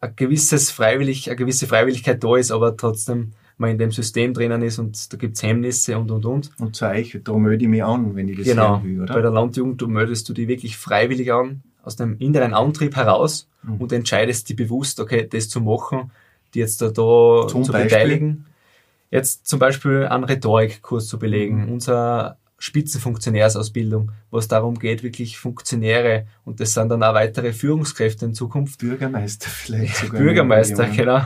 ein 0.00 0.16
gewisses 0.16 0.70
Freiwillig, 0.70 1.28
eine 1.28 1.36
gewisse 1.36 1.66
Freiwilligkeit 1.66 2.24
da 2.24 2.36
ist, 2.36 2.50
aber 2.50 2.74
trotzdem 2.76 3.32
man 3.60 3.70
in 3.70 3.78
dem 3.78 3.92
System 3.92 4.34
drinnen 4.34 4.62
ist 4.62 4.78
und 4.78 5.12
da 5.12 5.16
gibt 5.16 5.36
es 5.36 5.42
Hemmnisse 5.42 5.98
und 5.98 6.10
und 6.10 6.24
und. 6.24 6.50
Und 6.58 6.74
zu 6.74 6.86
euch, 6.86 7.18
da 7.22 7.32
melde 7.34 7.64
ich 7.64 7.70
mich 7.70 7.84
an, 7.84 8.16
wenn 8.16 8.28
ich 8.28 8.38
das 8.38 8.46
genau. 8.46 8.82
will, 8.82 9.02
oder? 9.02 9.14
Bei 9.14 9.20
der 9.20 9.30
Landjugend, 9.30 9.80
du 9.80 9.86
meldest 9.86 10.28
du 10.28 10.32
die 10.32 10.48
wirklich 10.48 10.76
freiwillig 10.76 11.32
an, 11.32 11.62
aus 11.82 11.96
dem 11.96 12.18
inneren 12.18 12.54
Antrieb 12.54 12.96
heraus 12.96 13.48
mhm. 13.62 13.76
und 13.76 13.92
entscheidest 13.92 14.48
dich 14.48 14.56
bewusst, 14.56 14.98
okay, 14.98 15.28
das 15.30 15.48
zu 15.48 15.60
machen, 15.60 16.10
die 16.54 16.58
jetzt 16.60 16.82
da, 16.82 16.86
da 16.88 17.46
zu 17.48 17.58
Beispiel? 17.58 17.84
beteiligen. 17.84 18.46
Jetzt 19.10 19.46
zum 19.46 19.58
Beispiel 19.58 20.06
einen 20.06 20.24
Rhetorikkurs 20.24 21.06
zu 21.06 21.18
belegen. 21.18 21.66
Mhm. 21.66 21.72
Unser 21.72 22.38
Spitzenfunktionärsausbildung, 22.58 24.12
wo 24.30 24.38
es 24.38 24.48
darum 24.48 24.78
geht, 24.78 25.02
wirklich 25.02 25.38
Funktionäre 25.38 26.26
und 26.44 26.60
das 26.60 26.74
sind 26.74 26.90
dann 26.90 27.02
auch 27.02 27.14
weitere 27.14 27.52
Führungskräfte 27.52 28.26
in 28.26 28.34
Zukunft. 28.34 28.80
Bürgermeister 28.80 29.48
vielleicht 29.48 29.96
sogar. 29.96 30.20
Bürgermeister, 30.20 30.86
genau. 30.86 31.22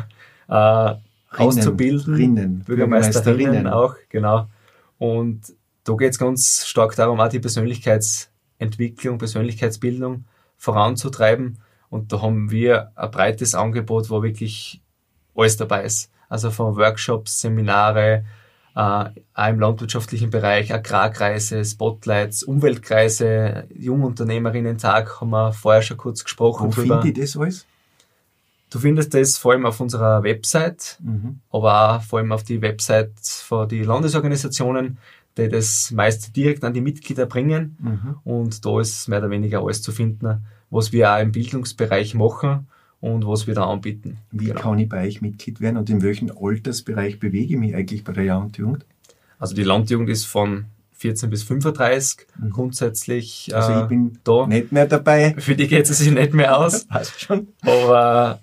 Äh, 0.48 0.94
auszubilden. 1.38 2.14
Rinnen, 2.14 2.58
Bürgermeisterinnen 2.60 3.66
auch, 3.66 3.96
genau. 4.08 4.48
Und 4.98 5.54
da 5.84 5.94
geht 5.94 6.12
es 6.12 6.18
ganz 6.18 6.66
stark 6.66 6.96
darum, 6.96 7.20
auch 7.20 7.28
die 7.28 7.40
Persönlichkeitsentwicklung, 7.40 9.18
Persönlichkeitsbildung 9.18 10.24
voranzutreiben. 10.56 11.58
Und 11.90 12.12
da 12.12 12.22
haben 12.22 12.50
wir 12.50 12.90
ein 12.96 13.10
breites 13.10 13.54
Angebot, 13.54 14.10
wo 14.10 14.22
wirklich 14.22 14.82
alles 15.34 15.56
dabei 15.56 15.84
ist. 15.84 16.10
Also 16.28 16.50
von 16.50 16.76
Workshops, 16.76 17.40
Seminare, 17.40 18.24
äh, 18.74 18.80
auch 18.80 19.48
im 19.48 19.60
landwirtschaftlichen 19.60 20.30
Bereich, 20.30 20.72
Agrarkreise, 20.72 21.64
Spotlights, 21.64 22.42
Umweltkreise, 22.42 23.68
Jungunternehmerinnen-Tag 23.74 25.20
haben 25.20 25.30
wir 25.30 25.52
vorher 25.52 25.82
schon 25.82 25.96
kurz 25.96 26.24
gesprochen. 26.24 26.68
Wo 26.68 26.70
finde 26.72 27.06
ich 27.06 27.14
das 27.14 27.36
alles? 27.36 27.66
Du 28.74 28.80
findest 28.80 29.14
das 29.14 29.38
vor 29.38 29.52
allem 29.52 29.66
auf 29.66 29.78
unserer 29.78 30.24
Website, 30.24 30.98
mhm. 31.00 31.38
aber 31.52 31.92
auch 31.92 32.02
vor 32.02 32.18
allem 32.18 32.32
auf 32.32 32.42
die 32.42 32.60
Website 32.60 33.12
von 33.20 33.68
die 33.68 33.84
Landesorganisationen, 33.84 34.98
die 35.38 35.48
das 35.48 35.92
meist 35.92 36.34
direkt 36.34 36.64
an 36.64 36.74
die 36.74 36.80
Mitglieder 36.80 37.26
bringen. 37.26 37.76
Mhm. 37.78 38.16
Und 38.24 38.66
da 38.66 38.80
ist 38.80 39.06
mehr 39.06 39.20
oder 39.20 39.30
weniger 39.30 39.62
alles 39.62 39.80
zu 39.80 39.92
finden, 39.92 40.44
was 40.70 40.90
wir 40.90 41.14
auch 41.14 41.20
im 41.20 41.30
Bildungsbereich 41.30 42.16
machen 42.16 42.66
und 43.00 43.24
was 43.28 43.46
wir 43.46 43.54
da 43.54 43.64
anbieten. 43.64 44.18
Wie 44.32 44.46
genau. 44.46 44.60
kann 44.60 44.78
ich 44.80 44.88
bei 44.88 45.06
euch 45.06 45.22
Mitglied 45.22 45.60
werden 45.60 45.76
und 45.76 45.88
in 45.88 46.02
welchem 46.02 46.32
Altersbereich 46.36 47.20
bewege 47.20 47.54
ich 47.54 47.60
mich 47.60 47.76
eigentlich 47.76 48.02
bei 48.02 48.12
der 48.12 48.24
Landjugend? 48.24 48.84
Also 49.38 49.54
die 49.54 49.62
Landjugend 49.62 50.10
ist 50.10 50.24
von 50.24 50.64
14 50.94 51.30
bis 51.30 51.44
35 51.44 52.26
mhm. 52.40 52.50
grundsätzlich. 52.50 53.54
Also 53.54 53.70
ich 53.70 53.84
äh, 53.84 53.86
bin 53.86 54.18
da 54.24 54.48
nicht 54.48 54.72
mehr 54.72 54.86
dabei. 54.86 55.36
Für 55.38 55.54
die 55.54 55.68
geht 55.68 55.88
es 55.88 55.98
sich 55.98 56.10
nicht 56.10 56.34
mehr 56.34 56.58
aus. 56.58 56.84
Passt 56.88 57.20
schon. 57.20 57.46
Aber 57.62 58.40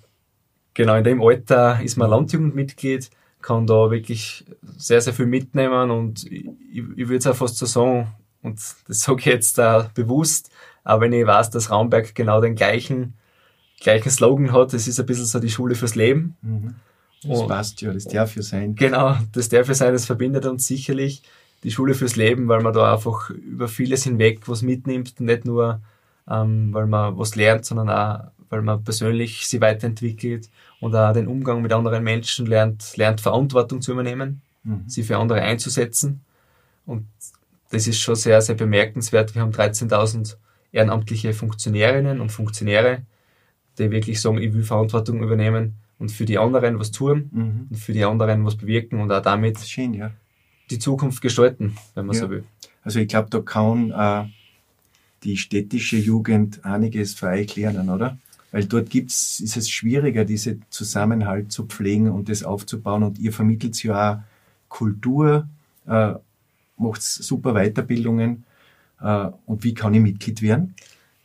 genau 0.74 0.96
in 0.96 1.04
dem 1.04 1.22
Alter 1.22 1.80
ist 1.82 1.96
man 1.96 2.10
Landjugendmitglied, 2.10 3.10
kann 3.40 3.66
da 3.66 3.90
wirklich 3.90 4.44
sehr, 4.76 5.00
sehr 5.00 5.12
viel 5.12 5.26
mitnehmen 5.26 5.90
und 5.90 6.24
ich, 6.30 6.46
ich 6.72 7.08
würde 7.08 7.16
es 7.16 7.26
auch 7.26 7.36
fast 7.36 7.58
so 7.58 7.66
sagen, 7.66 8.08
und 8.42 8.60
das 8.88 9.00
sage 9.00 9.20
ich 9.20 9.26
jetzt 9.26 9.58
da 9.58 9.90
bewusst, 9.94 10.50
aber 10.84 11.02
wenn 11.02 11.12
ich 11.12 11.26
weiß, 11.26 11.50
dass 11.50 11.70
Raumberg 11.70 12.14
genau 12.14 12.40
den 12.40 12.54
gleichen, 12.54 13.14
gleichen 13.80 14.10
Slogan 14.10 14.52
hat, 14.52 14.72
das 14.72 14.88
ist 14.88 14.98
ein 14.98 15.06
bisschen 15.06 15.26
so 15.26 15.38
die 15.38 15.50
Schule 15.50 15.74
fürs 15.74 15.94
Leben. 15.94 16.36
Mhm. 16.42 16.74
Das 17.24 17.40
und, 17.40 17.48
passt 17.48 17.80
ja, 17.82 17.92
das 17.92 18.04
darf 18.04 18.34
ja 18.34 18.42
sein. 18.42 18.74
Genau, 18.74 19.16
das 19.32 19.48
darf 19.48 19.68
ja 19.68 19.74
sein, 19.74 19.92
das 19.92 20.06
verbindet 20.06 20.44
uns 20.44 20.66
sicherlich 20.66 21.22
die 21.62 21.70
Schule 21.70 21.94
fürs 21.94 22.16
Leben, 22.16 22.48
weil 22.48 22.62
man 22.62 22.72
da 22.72 22.92
einfach 22.92 23.30
über 23.30 23.68
vieles 23.68 24.02
hinweg 24.02 24.48
was 24.48 24.62
mitnimmt, 24.62 25.20
nicht 25.20 25.44
nur, 25.44 25.80
ähm, 26.28 26.74
weil 26.74 26.86
man 26.86 27.16
was 27.16 27.36
lernt, 27.36 27.64
sondern 27.64 27.90
auch, 27.90 28.32
weil 28.52 28.60
man 28.60 28.84
persönlich 28.84 29.46
sie 29.48 29.62
weiterentwickelt 29.62 30.50
und 30.78 30.94
auch 30.94 31.14
den 31.14 31.26
Umgang 31.26 31.62
mit 31.62 31.72
anderen 31.72 32.04
Menschen 32.04 32.44
lernt, 32.44 32.98
lernt 32.98 33.22
Verantwortung 33.22 33.80
zu 33.80 33.92
übernehmen, 33.92 34.42
mhm. 34.62 34.84
sie 34.86 35.04
für 35.04 35.16
andere 35.16 35.40
einzusetzen. 35.40 36.20
Und 36.84 37.06
das 37.70 37.86
ist 37.86 37.98
schon 37.98 38.14
sehr, 38.14 38.42
sehr 38.42 38.54
bemerkenswert. 38.54 39.34
Wir 39.34 39.40
haben 39.40 39.52
13.000 39.52 40.36
ehrenamtliche 40.70 41.32
Funktionärinnen 41.32 42.20
und 42.20 42.30
Funktionäre, 42.30 43.00
die 43.78 43.90
wirklich 43.90 44.20
sagen, 44.20 44.36
ich 44.36 44.52
will 44.52 44.64
Verantwortung 44.64 45.22
übernehmen 45.22 45.76
und 45.98 46.12
für 46.12 46.26
die 46.26 46.36
anderen 46.36 46.78
was 46.78 46.90
tun 46.90 47.30
mhm. 47.32 47.66
und 47.70 47.76
für 47.76 47.94
die 47.94 48.04
anderen 48.04 48.44
was 48.44 48.56
bewirken 48.56 49.00
und 49.00 49.10
auch 49.10 49.22
damit 49.22 49.60
schön, 49.60 49.94
ja. 49.94 50.10
die 50.68 50.78
Zukunft 50.78 51.22
gestalten, 51.22 51.78
wenn 51.94 52.04
man 52.04 52.16
ja. 52.16 52.20
so 52.20 52.28
will. 52.28 52.44
Also 52.82 53.00
ich 53.00 53.08
glaube, 53.08 53.30
da 53.30 53.40
kann 53.40 53.92
äh, 53.92 54.28
die 55.24 55.38
städtische 55.38 55.96
Jugend 55.96 56.62
einiges 56.66 57.14
für 57.14 57.28
euch 57.28 57.56
lernen, 57.56 57.88
oder? 57.88 58.18
Weil 58.52 58.66
dort 58.66 58.90
gibt's, 58.90 59.40
ist 59.40 59.56
es 59.56 59.70
schwieriger, 59.70 60.24
diese 60.24 60.58
Zusammenhalt 60.70 61.50
zu 61.50 61.64
pflegen 61.64 62.10
und 62.10 62.28
das 62.28 62.44
aufzubauen. 62.44 63.02
Und 63.02 63.18
ihr 63.18 63.32
vermittelt 63.32 63.82
ja 63.82 64.12
auch 64.12 64.18
Kultur, 64.68 65.48
äh, 65.86 66.14
macht 66.76 67.02
super 67.02 67.54
Weiterbildungen. 67.54 68.44
Äh, 69.00 69.30
und 69.46 69.64
wie 69.64 69.74
kann 69.74 69.94
ich 69.94 70.00
Mitglied 70.00 70.42
werden? 70.42 70.74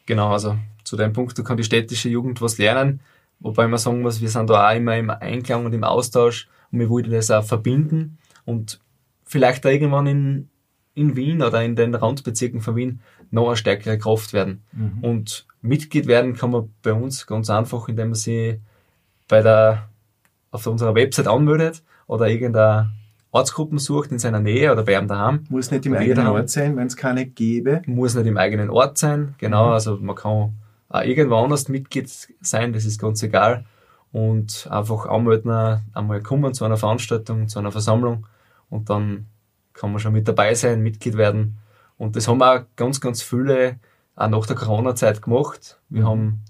Genau, 0.06 0.32
also 0.32 0.58
zu 0.84 0.96
dem 0.96 1.12
Punkt, 1.14 1.38
da 1.38 1.44
kann 1.44 1.58
die 1.58 1.66
städtische 1.66 2.10
Jugend 2.10 2.42
was 2.42 2.58
lernen. 2.58 3.02
Wobei 3.40 3.68
man 3.68 3.78
sagen 3.78 4.02
muss, 4.02 4.22
wir 4.22 4.30
sind 4.30 4.50
da 4.50 4.70
auch 4.70 4.76
immer 4.76 4.98
im 4.98 5.10
Einklang 5.10 5.66
und 5.66 5.74
im 5.74 5.84
Austausch 5.84 6.48
und 6.72 6.80
wir 6.80 6.90
wollten 6.90 7.12
das 7.12 7.30
auch 7.30 7.44
verbinden 7.44 8.18
und 8.46 8.80
vielleicht 9.26 9.66
irgendwann 9.66 10.08
in, 10.08 10.50
in 10.96 11.16
Wien 11.16 11.44
oder 11.44 11.64
in 11.64 11.76
den 11.76 11.94
Randbezirken 11.94 12.62
von 12.62 12.76
Wien 12.76 13.00
noch 13.32 13.48
eine 13.48 13.58
stärkere 13.58 13.98
Kraft 13.98 14.34
werden. 14.34 14.64
Mhm. 14.72 15.04
Und 15.04 15.48
Mitglied 15.62 16.08
werden 16.08 16.36
kann 16.36 16.52
man 16.52 16.74
bei 16.82 16.94
uns 16.94 17.28
ganz 17.28 17.50
einfach, 17.50 17.88
indem 17.88 18.10
man 18.10 18.16
sich 18.16 18.60
bei 19.28 19.42
der, 19.42 19.90
auf 20.52 20.66
unserer 20.68 20.96
Website 20.96 21.28
anmeldet 21.28 21.84
oder 22.08 22.28
irgendeine 22.28 22.92
Ortsgruppen 23.32 23.78
sucht 23.78 24.12
in 24.12 24.20
seiner 24.20 24.40
Nähe 24.40 24.72
oder 24.72 24.84
bei 24.84 24.98
einem 24.98 25.08
daheim. 25.08 25.46
Muss 25.50 25.70
nicht 25.72 25.86
im 25.86 25.94
eigenen 25.94 26.28
Ort 26.28 26.50
sein, 26.50 26.78
wenn 26.78 26.88
es 26.88 26.96
keine 26.96 27.26
gäbe. 27.26 27.82
Muss 27.86 28.16
nicht 28.16 28.26
im 28.26 28.38
eigenen 28.38 28.70
Ort 28.70 28.98
sein, 28.98 29.36
genau. 29.38 29.68
Mhm. 29.68 29.74
Also 29.74 29.98
man 29.98 30.16
kann 30.16 30.54
auch 30.90 31.02
irgendwo 31.04 31.36
anders 31.36 31.68
Mitglied 31.68 32.10
sein, 32.42 32.74
das 32.74 32.86
ist 32.86 33.00
ganz 33.00 33.22
egal. 33.24 33.66
Und 34.12 34.68
einfach 34.72 35.06
anmelden, 35.06 35.82
einmal 35.94 36.22
kommen 36.22 36.54
zu 36.54 36.64
einer 36.64 36.78
Veranstaltung, 36.78 37.50
zu 37.50 37.60
einer 37.60 37.72
Versammlung 37.72 38.26
und 38.70 38.90
dann 38.90 39.28
kann 39.74 39.92
man 39.92 40.00
schon 40.00 40.14
mit 40.14 40.28
dabei 40.28 40.56
sein, 40.56 40.82
Mitglied 40.82 41.18
werden. 41.18 41.58
Und 41.98 42.16
das 42.16 42.28
haben 42.28 42.42
auch 42.42 42.62
ganz, 42.76 43.02
ganz 43.02 43.22
viele 43.22 43.80
auch 44.16 44.30
nach 44.30 44.46
der 44.46 44.56
Corona-Zeit 44.56 45.22
gemacht. 45.22 45.80
Wir 45.90 46.06
haben 46.06 46.44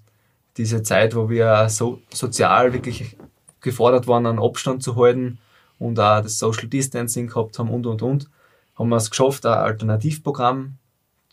diese 0.58 0.84
Zeit, 0.84 1.16
wo 1.16 1.30
wir 1.30 1.70
so 1.70 2.02
sozial 2.14 2.74
wirklich 2.74 3.18
gefordert 3.62 4.08
waren, 4.08 4.26
einen 4.26 4.40
Abstand 4.40 4.84
zu 4.84 4.96
halten 4.96 5.40
und 5.80 6.00
auch 6.00 6.22
das 6.22 6.40
Social 6.40 6.68
Distancing 6.68 7.28
gehabt 7.28 7.60
haben 7.60 7.70
und, 7.70 7.86
und, 7.86 8.02
und, 8.02 8.30
haben 8.76 8.90
wir 8.90 8.98
es 8.98 9.10
geschafft, 9.10 9.46
ein 9.46 9.54
Alternativprogramm 9.54 10.78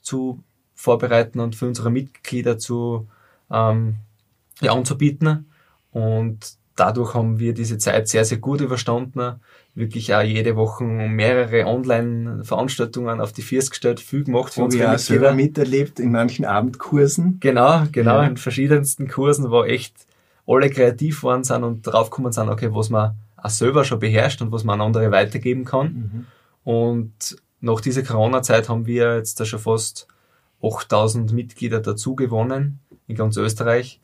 zu 0.00 0.42
vorbereiten 0.74 1.40
und 1.40 1.54
für 1.56 1.66
unsere 1.66 1.90
Mitglieder 1.90 2.58
zu 2.58 3.08
ähm, 3.50 3.96
ja, 4.60 4.72
anzubieten. 4.72 5.50
Und 5.92 6.56
dadurch 6.76 7.14
haben 7.14 7.38
wir 7.38 7.54
diese 7.54 7.78
Zeit 7.78 8.08
sehr, 8.08 8.24
sehr 8.24 8.38
gut 8.38 8.60
überstanden. 8.60 9.40
Wirklich 9.74 10.14
auch 10.14 10.22
jede 10.22 10.56
Woche 10.56 10.84
mehrere 10.84 11.66
Online-Veranstaltungen 11.66 13.20
auf 13.20 13.32
die 13.32 13.42
Füße 13.42 13.70
gestellt, 13.70 14.00
viel 14.00 14.24
gemacht 14.24 14.54
für 14.54 14.60
Wo 14.60 14.64
unsere 14.64 14.98
selber 14.98 15.32
miterlebt 15.32 16.00
in 16.00 16.12
manchen 16.12 16.44
Abendkursen. 16.44 17.38
Genau, 17.40 17.84
genau, 17.90 18.18
ja. 18.18 18.24
in 18.24 18.36
verschiedensten 18.36 19.08
Kursen, 19.08 19.50
wo 19.50 19.64
echt 19.64 19.94
alle 20.46 20.70
kreativ 20.70 21.22
waren 21.22 21.44
sind 21.44 21.64
und 21.64 21.82
draufgekommen 21.82 22.32
sind, 22.32 22.48
okay, 22.48 22.68
was 22.72 22.90
man 22.90 23.14
auch 23.36 23.50
selber 23.50 23.84
schon 23.84 23.98
beherrscht 23.98 24.42
und 24.42 24.52
was 24.52 24.64
man 24.64 24.80
an 24.80 24.88
andere 24.88 25.10
weitergeben 25.10 25.64
kann. 25.64 25.86
Mhm. 25.86 26.26
Und 26.64 27.36
nach 27.60 27.80
dieser 27.80 28.02
Corona-Zeit 28.02 28.68
haben 28.68 28.86
wir 28.86 29.16
jetzt 29.16 29.40
da 29.40 29.44
schon 29.44 29.58
fast 29.58 30.06
8000 30.62 31.32
Mitglieder 31.32 31.80
dazu 31.80 32.14
gewonnen 32.14 32.80
in 33.06 33.16
ganz 33.16 33.36
Österreich 33.36 34.00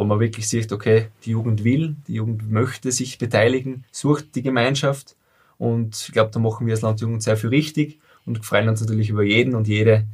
wo 0.00 0.04
man 0.06 0.18
wirklich 0.18 0.48
sieht, 0.48 0.72
okay, 0.72 1.08
die 1.26 1.32
Jugend 1.32 1.62
will, 1.62 1.94
die 2.08 2.14
Jugend 2.14 2.50
möchte 2.50 2.90
sich 2.90 3.18
beteiligen, 3.18 3.84
sucht 3.92 4.34
die 4.34 4.40
Gemeinschaft 4.40 5.14
und 5.58 5.94
ich 5.94 6.12
glaube, 6.12 6.30
da 6.32 6.40
machen 6.40 6.66
wir 6.66 6.72
als 6.72 6.80
Landjugend 6.80 7.22
sehr 7.22 7.36
viel 7.36 7.50
richtig 7.50 8.00
und 8.24 8.42
freuen 8.42 8.70
uns 8.70 8.80
natürlich 8.80 9.10
über 9.10 9.22
jeden 9.22 9.54
und 9.54 9.68
jede, 9.68 10.06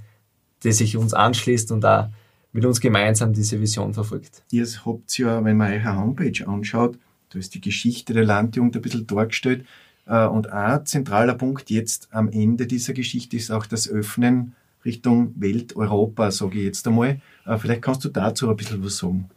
die 0.65 0.73
sich 0.73 0.97
uns 0.97 1.15
anschließt 1.15 1.71
und 1.71 1.83
da 1.83 2.13
mit 2.51 2.65
uns 2.65 2.81
gemeinsam 2.81 3.33
diese 3.33 3.61
Vision 3.61 3.95
verfolgt. 3.95 4.43
Ihr 4.51 4.67
habt 4.85 5.17
ja, 5.19 5.45
wenn 5.45 5.57
man 5.57 5.73
eure 5.73 5.97
Homepage 5.97 6.49
anschaut, 6.49 6.99
da 7.31 7.39
ist 7.39 7.55
die 7.55 7.61
Geschichte 7.61 8.13
der 8.13 8.25
Landjugend 8.25 8.75
ein 8.75 8.83
bisschen 8.83 9.07
dargestellt. 9.07 9.67
Äh, 10.07 10.27
und 10.27 10.51
ein 10.51 10.85
zentraler 10.85 11.35
Punkt 11.35 11.71
jetzt 11.71 12.09
am 12.11 12.29
Ende 12.29 12.67
dieser 12.67 12.93
Geschichte 12.93 13.37
ist 13.37 13.53
auch 13.53 13.67
das 13.67 13.89
Öffnen 13.89 14.57
Richtung 14.85 15.33
Welt, 15.37 15.77
Europa, 15.77 16.33
sage 16.33 16.59
ich 16.59 16.65
jetzt 16.65 16.89
einmal. 16.89 17.21
Äh, 17.45 17.57
vielleicht 17.59 17.83
kannst 17.83 18.05
du 18.05 18.09
dazu 18.09 18.51
ein 18.51 18.57
bisschen 18.57 18.85
was 18.85 18.97
sagen. 18.97 19.31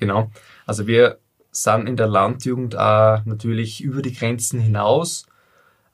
Genau. 0.00 0.30
Also 0.66 0.86
wir 0.86 1.18
sind 1.52 1.88
in 1.88 1.96
der 1.96 2.06
Landjugend 2.06 2.76
auch 2.76 3.24
natürlich 3.24 3.82
über 3.82 4.02
die 4.02 4.14
Grenzen 4.14 4.60
hinaus 4.60 5.26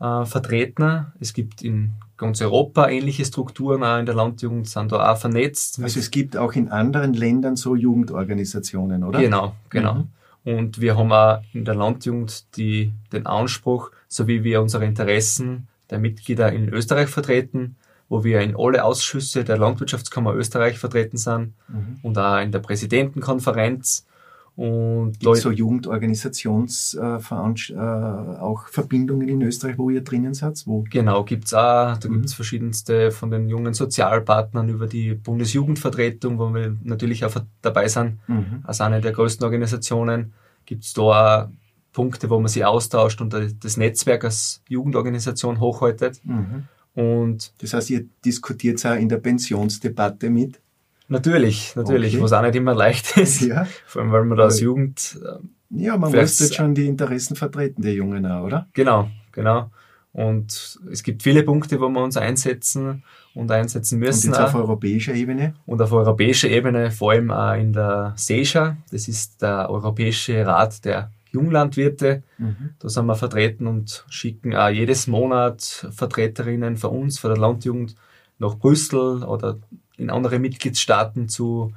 äh, 0.00 0.25
vertreten. 0.25 1.06
Es 1.20 1.32
gibt 1.32 1.62
in 1.62 1.92
ganz 2.16 2.40
Europa 2.40 2.88
ähnliche 2.88 3.25
Strukturen 3.25 3.82
auch 3.82 3.98
in 3.98 4.06
der 4.06 4.14
Landjugend, 4.14 4.68
sind 4.68 4.92
da 4.92 5.12
auch 5.12 5.18
vernetzt. 5.18 5.80
Also 5.82 6.00
es 6.00 6.10
gibt 6.10 6.36
auch 6.36 6.52
in 6.54 6.70
anderen 6.70 7.14
Ländern 7.14 7.56
so 7.56 7.75
Jugendorganisationen, 7.75 9.04
oder? 9.04 9.20
Genau, 9.20 9.54
genau. 9.70 9.94
Mhm. 9.94 10.08
Und 10.44 10.80
wir 10.80 10.96
haben 10.96 11.12
auch 11.12 11.42
in 11.52 11.64
der 11.64 11.75
Landjugend 11.75 12.56
die, 12.56 12.92
den 13.12 13.26
Anspruch, 13.26 13.90
so 14.08 14.28
wie 14.28 14.44
wir 14.44 14.62
unsere 14.62 14.84
Interessen 14.84 15.68
der 15.90 15.98
Mitglieder 15.98 16.52
in 16.52 16.68
Österreich 16.68 17.08
vertreten, 17.08 17.76
wo 18.09 18.25
wir 18.25 18.40
in 18.40 18.55
alle 18.57 18.85
Ausschüsse 18.85 19.45
der 19.45 19.59
Landwirtschaftskammer 19.59 20.35
Österreich 20.35 20.79
vertreten 20.79 21.16
sind 21.16 21.55
mhm. 21.69 21.99
und 22.03 22.19
auch 22.19 22.40
in 22.40 22.53
der 22.53 22.61
Präsidentenkonferenz. 22.61 24.07
Und 24.55 25.23
Leute, 25.23 25.40
so 25.40 25.51
Jugendorganisations 25.51 26.95
äh, 26.95 27.19
äh, 27.19 27.77
auch 27.77 28.69
Verbindungen 28.69 29.29
in 29.29 29.42
Österreich, 29.42 29.77
wo 29.77 29.90
ihr 29.90 30.03
drinnen 30.03 30.33
seid? 30.33 30.62
Wo? 30.64 30.83
Genau, 30.90 31.25
gibt's 31.25 31.53
auch. 31.53 31.99
Da 31.99 32.09
mhm. 32.09 32.14
gibt's 32.14 32.33
verschiedenste 32.33 33.11
von 33.11 33.31
den 33.31 33.51
jungen 33.51 33.75
Sozialpartnern 33.75 34.71
über 34.71 34.87
die 34.87 35.12
Bundesjugendvertretung, 35.12 36.38
wo 36.38 36.55
wir 36.55 36.75
natürlich 36.83 37.27
auch 37.27 37.35
dabei 37.61 37.88
sind, 37.88 38.19
mhm. 38.29 38.62
als 38.64 38.81
eine 38.81 39.03
der 39.03 39.12
größten 39.12 39.45
Organisationen. 39.45 40.33
Gibt's 40.64 40.95
da 40.95 41.03
auch 41.03 41.49
Punkte, 41.92 42.31
wo 42.31 42.38
man 42.38 42.49
sich 42.49 42.64
austauscht 42.64 43.21
und 43.21 43.35
das 43.62 43.77
Netzwerk 43.77 44.25
als 44.25 44.62
Jugendorganisation 44.69 45.61
hochhaltet. 45.61 46.21
Mhm. 46.25 46.64
Und 46.96 47.52
das 47.59 47.74
heißt, 47.74 47.90
ihr 47.90 48.06
diskutiert 48.24 48.85
auch 48.87 48.94
in 48.94 49.09
der 49.09 49.18
Pensionsdebatte 49.18 50.30
mit? 50.30 50.61
Natürlich, 51.09 51.76
natürlich, 51.76 52.14
okay. 52.14 52.22
was 52.22 52.32
auch 52.32 52.42
nicht 52.42 52.56
immer 52.56 52.74
leicht 52.74 53.16
ist. 53.16 53.42
Ja. 53.42 53.66
Vor 53.87 54.02
allem, 54.02 54.12
weil 54.12 54.24
man 54.24 54.38
da 54.38 54.44
als 54.44 54.61
Jugend. 54.61 55.20
Ähm, 55.24 55.50
ja, 55.70 55.96
man 55.96 56.11
muss 56.11 56.40
jetzt 56.40 56.54
schon 56.54 56.74
die 56.74 56.87
Interessen 56.87 57.37
vertreten, 57.37 57.82
der 57.82 57.92
Jungen 57.92 58.24
auch, 58.26 58.44
oder? 58.44 58.66
Genau, 58.72 59.11
genau. 59.30 59.70
Und 60.12 60.80
es 60.90 61.02
gibt 61.02 61.22
viele 61.22 61.42
Punkte, 61.42 61.78
wo 61.78 61.90
wir 61.90 62.02
uns 62.02 62.16
einsetzen 62.16 63.04
und 63.35 63.50
einsetzen 63.50 63.98
müssen. 63.98 64.28
Und 64.28 64.38
jetzt 64.38 64.46
auf 64.46 64.54
europäischer 64.54 65.12
Ebene? 65.12 65.54
Und 65.66 65.82
auf 65.82 65.92
europäischer 65.92 66.48
Ebene, 66.48 66.90
vor 66.90 67.12
allem 67.12 67.30
auch 67.30 67.52
in 67.52 67.74
der 67.74 68.14
SESHA, 68.16 68.78
das 68.90 69.09
ist 69.09 69.42
der 69.42 69.68
Europäische 69.68 70.46
Rat 70.46 70.82
der 70.87 71.11
Junglandwirte. 71.37 72.22
Mhm. 72.38 72.70
Da 72.79 72.88
sind 72.88 73.07
wir 73.07 73.14
vertreten 73.14 73.66
und 73.66 74.05
schicken 74.09 74.55
auch 74.55 74.68
jedes 74.68 75.07
Monat 75.07 75.88
Vertreterinnen 75.92 76.77
von 76.77 76.90
uns, 76.90 77.18
von 77.18 77.31
der 77.31 77.38
Landjugend, 77.38 77.94
nach 78.38 78.57
Brüssel 78.57 79.22
oder 79.22 79.59
in 79.96 80.11
andere 80.11 80.38
Mitgliedstaaten 80.38 81.29
zu 81.29 81.72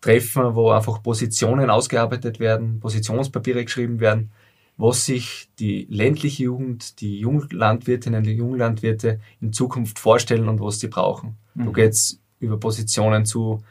Treffen, 0.00 0.54
wo 0.54 0.70
einfach 0.70 1.02
Positionen 1.02 1.70
ausgearbeitet 1.70 2.38
werden, 2.38 2.78
Positionspapiere 2.78 3.64
geschrieben 3.64 4.00
werden, 4.00 4.30
was 4.76 5.06
sich 5.06 5.48
die 5.58 5.86
ländliche 5.88 6.44
Jugend, 6.44 7.00
die 7.00 7.20
Junglandwirtinnen, 7.20 8.22
die 8.22 8.34
Junglandwirte 8.34 9.20
in 9.40 9.52
Zukunft 9.52 9.98
vorstellen 9.98 10.48
und 10.48 10.60
was 10.60 10.80
sie 10.80 10.88
brauchen. 10.88 11.36
Mhm. 11.54 11.66
Da 11.66 11.70
geht 11.72 11.92
es 11.92 12.20
über 12.38 12.58
Positionen 12.58 13.24
zu 13.24 13.62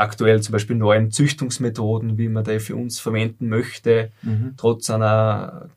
aktuell 0.00 0.40
zum 0.42 0.52
Beispiel 0.52 0.76
neuen 0.76 1.10
Züchtungsmethoden, 1.10 2.18
wie 2.18 2.28
man 2.28 2.44
die 2.44 2.58
für 2.58 2.74
uns 2.74 2.98
verwenden 2.98 3.48
möchte, 3.48 4.10
mhm. 4.22 4.54
trotz 4.56 4.90
einer 4.90 5.68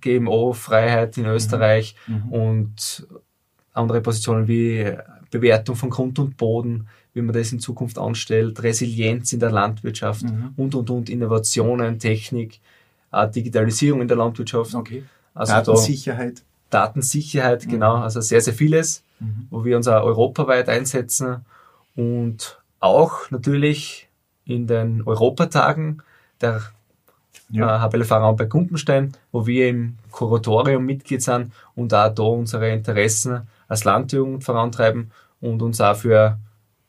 GMO-Freiheit 0.00 1.18
in 1.18 1.26
Österreich 1.26 1.96
mhm. 2.06 2.14
mhm. 2.14 2.32
und 2.32 3.06
andere 3.72 4.00
Positionen 4.00 4.46
wie 4.48 4.92
Bewertung 5.30 5.76
von 5.76 5.90
Grund 5.90 6.18
und 6.18 6.36
Boden, 6.36 6.88
wie 7.14 7.22
man 7.22 7.34
das 7.34 7.52
in 7.52 7.60
Zukunft 7.60 7.98
anstellt, 7.98 8.62
Resilienz 8.62 9.32
in 9.32 9.40
der 9.40 9.50
Landwirtschaft 9.50 10.22
mhm. 10.22 10.52
und, 10.56 10.74
und, 10.74 10.90
und, 10.90 11.08
Innovationen, 11.08 11.98
Technik, 11.98 12.60
Digitalisierung 13.34 14.02
in 14.02 14.08
der 14.08 14.16
Landwirtschaft. 14.16 14.74
Okay. 14.74 15.04
Also 15.34 15.52
Datensicherheit. 15.52 16.42
Da, 16.68 16.86
Datensicherheit, 16.86 17.66
mhm. 17.66 17.70
genau. 17.70 17.94
Also 17.96 18.20
sehr, 18.20 18.40
sehr 18.40 18.54
vieles, 18.54 19.02
mhm. 19.18 19.46
wo 19.50 19.64
wir 19.64 19.76
uns 19.76 19.88
auch 19.88 20.04
europaweit 20.04 20.68
einsetzen 20.68 21.44
und 22.00 22.58
auch 22.78 23.30
natürlich 23.30 24.08
in 24.46 24.66
den 24.66 25.02
Europatagen 25.02 26.02
der 26.40 26.62
ja. 27.50 27.76
äh, 27.76 27.80
HBLV-Raum 27.80 28.36
bei 28.36 28.46
Gumpenstein, 28.46 29.12
wo 29.32 29.46
wir 29.46 29.68
im 29.68 29.98
Kuratorium 30.10 30.86
Mitglied 30.86 31.22
sind 31.22 31.52
und 31.74 31.92
auch 31.92 32.14
da 32.14 32.22
unsere 32.22 32.70
Interessen 32.70 33.48
als 33.68 33.84
Landjugend 33.84 34.44
vorantreiben 34.44 35.10
und 35.42 35.60
uns 35.60 35.80
auch 35.82 35.94
für 35.94 36.38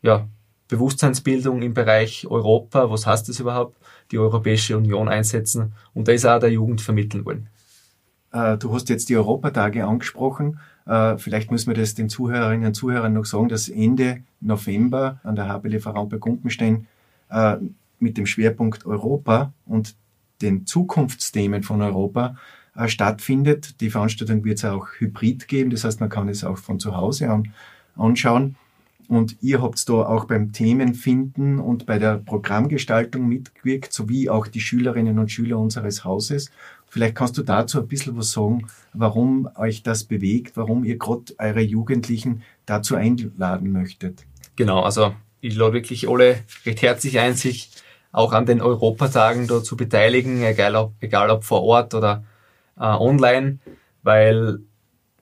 ja, 0.02 0.28
Bewusstseinsbildung 0.70 1.62
im 1.62 1.74
Bereich 1.74 2.26
Europa, 2.28 2.90
was 2.90 3.06
heißt 3.06 3.28
das 3.28 3.42
überhaupt, 3.42 3.76
die 4.12 4.18
Europäische 4.18 4.78
Union 4.78 5.10
einsetzen 5.10 5.74
und 5.94 6.08
da 6.08 6.14
ist 6.14 6.26
auch 6.26 6.40
der 6.40 6.52
Jugend 6.52 6.80
vermitteln 6.80 7.26
wollen. 7.26 7.50
Äh, 8.32 8.58
du 8.58 8.74
hast 8.74 8.88
jetzt 8.88 9.10
die 9.10 9.18
Europatage 9.18 9.86
angesprochen. 9.86 10.60
Äh, 10.86 11.18
vielleicht 11.18 11.52
müssen 11.52 11.68
wir 11.68 11.76
das 11.76 11.94
den 11.94 12.10
Zuhörerinnen 12.10 12.68
und 12.68 12.74
Zuhörern 12.74 13.14
noch 13.14 13.26
sagen, 13.26 13.50
dass 13.50 13.70
Ende 13.70 14.24
November 14.40 15.20
an 15.24 15.36
der 15.36 15.48
bei 15.60 16.18
Gumpenstein 16.18 16.88
äh, 17.30 17.58
mit 18.00 18.18
dem 18.18 18.26
Schwerpunkt 18.26 18.86
Europa 18.86 19.54
und 19.66 19.96
den 20.42 20.66
Zukunftsthemen 20.66 21.62
von 21.64 21.82
Europa 21.82 22.36
stattfindet. 22.88 23.80
Die 23.82 23.90
Veranstaltung 23.92 24.44
wird 24.44 24.58
es 24.58 24.66
auch 24.66 24.88
hybrid 24.98 25.48
geben, 25.48 25.70
das 25.70 25.84
heißt, 25.84 26.00
man 26.00 26.10
kann 26.10 26.30
es 26.30 26.44
auch 26.44 26.58
von 26.58 26.80
zu 26.80 26.96
Hause 26.96 27.30
an 27.30 27.52
anschauen. 27.96 28.56
Und 29.08 29.36
ihr 29.42 29.62
habt 29.62 29.90
da 29.90 29.94
auch 29.94 30.24
beim 30.24 30.54
Themenfinden 30.54 31.60
und 31.60 31.86
bei 31.86 32.00
der 32.00 32.18
Programmgestaltung 32.18 33.28
mitgewirkt, 33.28 33.92
sowie 33.92 34.30
auch 34.30 34.48
die 34.48 34.62
Schülerinnen 34.62 35.20
und 35.20 35.30
Schüler 35.30 35.60
unseres 35.60 36.06
Hauses 36.06 36.50
Vielleicht 36.92 37.16
kannst 37.16 37.38
du 37.38 37.44
dazu 37.44 37.80
ein 37.80 37.88
bisschen 37.88 38.18
was 38.18 38.34
sagen, 38.34 38.68
warum 38.92 39.50
euch 39.56 39.82
das 39.82 40.04
bewegt, 40.04 40.58
warum 40.58 40.84
ihr 40.84 40.98
gerade 40.98 41.34
eure 41.38 41.62
Jugendlichen 41.62 42.44
dazu 42.66 42.98
einladen 42.98 43.72
möchtet. 43.72 44.26
Genau, 44.58 44.82
also 44.82 45.16
ich 45.40 45.56
lade 45.56 45.72
wirklich 45.72 46.10
alle 46.10 46.40
recht 46.66 46.82
herzlich 46.82 47.18
ein, 47.18 47.36
sich 47.36 47.72
auch 48.12 48.34
an 48.34 48.46
den 48.46 48.60
Europatagen 48.60 49.48
da 49.48 49.64
zu 49.64 49.78
beteiligen, 49.78 50.44
egal 50.44 50.76
ob, 50.76 50.94
egal 51.00 51.30
ob 51.30 51.46
vor 51.46 51.64
Ort 51.64 51.94
oder 51.94 52.26
äh, 52.78 52.82
online, 52.84 53.60
weil 54.04 54.60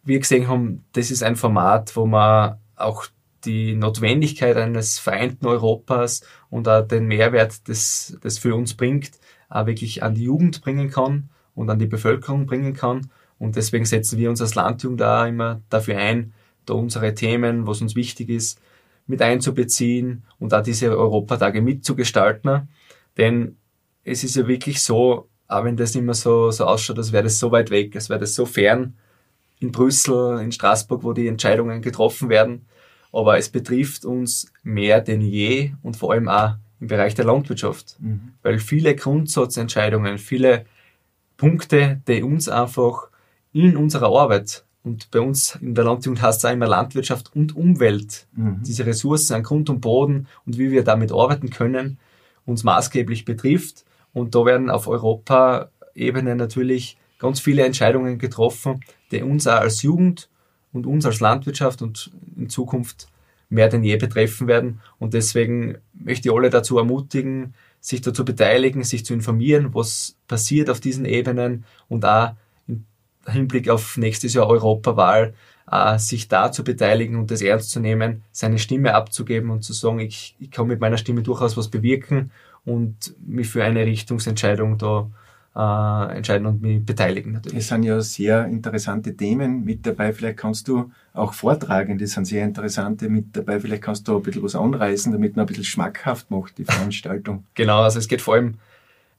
wir 0.04 0.18
gesehen 0.18 0.48
haben, 0.48 0.86
das 0.94 1.12
ist 1.12 1.22
ein 1.22 1.36
Format, 1.36 1.96
wo 1.96 2.08
man 2.08 2.58
auch 2.78 3.06
die 3.46 3.76
Notwendigkeit 3.76 4.58
eines 4.58 4.98
vereinten 4.98 5.46
Europas 5.46 6.22
und 6.50 6.68
auch 6.68 6.82
den 6.82 7.06
Mehrwert, 7.06 7.70
das 7.70 8.18
das 8.22 8.40
für 8.40 8.56
uns 8.56 8.74
bringt, 8.74 9.12
auch 9.50 9.68
wirklich 9.68 10.02
an 10.02 10.16
die 10.16 10.24
Jugend 10.24 10.62
bringen 10.62 10.90
kann 10.90 11.30
und 11.56 11.70
an 11.70 11.80
die 11.80 11.88
Bevölkerung 11.88 12.46
bringen 12.46 12.74
kann. 12.74 13.10
Und 13.38 13.56
deswegen 13.56 13.86
setzen 13.86 14.18
wir 14.20 14.30
uns 14.30 14.42
als 14.42 14.56
Landjugend 14.56 15.02
da 15.02 15.28
immer 15.28 15.62
dafür 15.70 15.98
ein, 15.98 16.34
da 16.66 16.74
unsere 16.74 17.14
Themen, 17.14 17.68
was 17.68 17.82
uns 17.82 17.96
wichtig 17.96 18.30
ist, 18.30 18.60
mit 19.08 19.22
einzubeziehen 19.22 20.24
und 20.38 20.52
da 20.52 20.62
diese 20.62 20.96
Europatage 20.96 21.62
mitzugestalten. 21.62 22.70
Denn 23.18 23.58
es 24.04 24.24
ist 24.24 24.36
ja 24.36 24.48
wirklich 24.48 24.82
so, 24.82 25.30
auch 25.48 25.64
wenn 25.64 25.78
das 25.78 25.96
immer 25.96 26.14
so, 26.14 26.52
so 26.52 26.66
ausschaut, 26.66 26.98
als 26.98 27.12
wäre 27.12 27.24
das 27.24 27.40
so 27.40 27.52
weit 27.52 27.72
weg, 27.72 27.96
als 27.96 28.10
wäre 28.10 28.20
das 28.20 28.36
so 28.36 28.46
fern 28.46 28.96
in 29.60 29.72
Brüssel, 29.72 30.40
in 30.42 30.52
Straßburg, 30.52 31.04
wo 31.04 31.14
die 31.14 31.28
Entscheidungen 31.28 31.82
getroffen 31.82 32.30
werden. 32.30 32.66
Aber 33.12 33.38
es 33.38 33.50
betrifft 33.50 34.06
uns 34.06 34.52
mehr 34.64 35.02
denn 35.02 35.22
je 35.22 35.72
und 35.82 35.98
vor 35.98 36.14
allem 36.14 36.30
auch 36.30 36.54
im 36.80 36.88
Bereich 36.88 37.16
der 37.16 37.26
Landwirtschaft. 37.26 37.98
Mhm. 38.00 38.34
Weil 38.42 38.60
viele 38.60 38.96
Grundsatzentscheidungen, 38.96 40.18
viele 40.18 40.66
Punkte, 41.40 42.02
die 42.08 42.22
uns 42.22 42.48
einfach 42.48 43.08
in 43.52 43.76
unserer 43.76 44.16
Arbeit 44.16 44.64
und 44.84 45.12
bei 45.12 45.20
uns 45.20 45.56
in 45.62 45.76
der 45.76 45.84
Landwirtschaft 45.86 46.28
heißt 46.28 46.40
es 46.40 46.46
auch 46.46 46.54
immer 46.54 46.68
Landwirtschaft 46.68 47.36
und 47.36 47.56
Umwelt, 47.56 48.28
mhm. 48.36 48.62
diese 48.62 48.86
Ressourcen 48.86 49.34
an 49.34 49.44
Grund 49.44 49.70
und 49.70 49.82
Boden 49.82 50.28
und 50.46 50.58
wie 50.58 50.72
wir 50.72 50.84
damit 50.84 51.12
arbeiten 51.12 51.50
können, 51.50 51.98
uns 52.46 52.64
maßgeblich 52.64 53.26
betrifft. 53.26 53.86
Und 54.14 54.36
da 54.36 54.46
werden 54.46 54.70
auf 54.70 54.88
Europa-Ebene 54.88 56.36
natürlich 56.36 56.98
ganz 57.20 57.40
viele 57.40 57.66
Entscheidungen 57.66 58.18
getroffen, 58.18 58.82
die 59.12 59.22
uns 59.22 59.48
auch 59.48 59.60
als 59.60 59.82
Jugend 59.82 60.30
und 60.72 60.88
uns 60.88 61.06
als 61.06 61.20
Landwirtschaft 61.20 61.82
und 61.82 62.12
in 62.38 62.50
Zukunft 62.50 63.08
mehr 63.50 63.68
denn 63.68 63.84
je 63.84 63.98
betreffen 63.98 64.48
werden. 64.48 64.80
Und 64.98 65.14
deswegen 65.14 65.78
möchte 65.94 66.30
ich 66.30 66.36
alle 66.36 66.50
dazu 66.50 66.78
ermutigen, 66.78 67.54
sich 67.80 68.02
dazu 68.02 68.26
beteiligen, 68.26 68.84
sich 68.84 69.06
zu 69.06 69.14
informieren, 69.14 69.74
was 69.74 70.18
passiert 70.28 70.70
auf 70.70 70.80
diesen 70.80 71.06
Ebenen 71.06 71.66
und 71.88 72.06
auch 72.06 72.32
im 72.68 72.86
Hinblick 73.28 73.70
auf 73.70 73.98
nächstes 73.98 74.34
Jahr 74.34 74.48
Europawahl, 74.48 75.34
äh, 75.72 75.98
sich 75.98 76.28
da 76.28 76.52
zu 76.52 76.64
beteiligen 76.64 77.16
und 77.16 77.32
das 77.32 77.42
ernst 77.42 77.72
zu 77.72 77.80
nehmen, 77.80 78.24
seine 78.32 78.60
Stimme 78.60 78.96
abzugeben 78.96 79.50
und 79.50 79.64
zu 79.64 79.74
sagen, 79.74 80.00
ich, 80.00 80.36
ich 80.40 80.52
kann 80.52 80.68
mit 80.68 80.80
meiner 80.80 80.98
Stimme 80.98 81.22
durchaus 81.22 81.58
was 81.58 81.70
bewirken 81.70 82.32
und 82.66 83.16
mich 83.26 83.48
für 83.48 83.64
eine 83.64 83.86
Richtungsentscheidung 83.86 84.78
da 84.78 85.10
äh, 85.56 86.18
entscheiden 86.18 86.46
und 86.46 86.62
mich 86.62 86.86
beteiligen 86.86 87.34
natürlich. 87.34 87.60
Es 87.60 87.68
sind 87.68 87.84
ja 87.84 88.00
sehr 88.02 88.46
interessante 88.46 89.16
Themen 89.16 89.64
mit 89.64 89.86
dabei. 89.86 90.14
Vielleicht 90.14 90.38
kannst 90.38 90.68
du 90.68 90.92
auch 91.14 91.34
vortragen, 91.34 91.98
das 91.98 92.12
sind 92.12 92.26
sehr 92.26 92.44
interessante 92.44 93.10
mit 93.10 93.36
dabei. 93.36 93.60
Vielleicht 93.60 93.84
kannst 93.84 94.08
du 94.08 94.18
ein 94.18 94.24
bisschen 94.24 94.44
was 94.44 94.56
anreißen, 94.56 95.12
damit 95.12 95.36
man 95.36 95.44
ein 95.44 95.48
bisschen 95.48 95.64
schmackhaft 95.64 96.30
macht, 96.32 96.58
die 96.58 96.66
Veranstaltung. 96.66 97.46
genau, 97.56 97.82
also 97.82 98.00
es 98.00 98.08
geht 98.08 98.22
vor 98.22 98.36
allem 98.36 98.56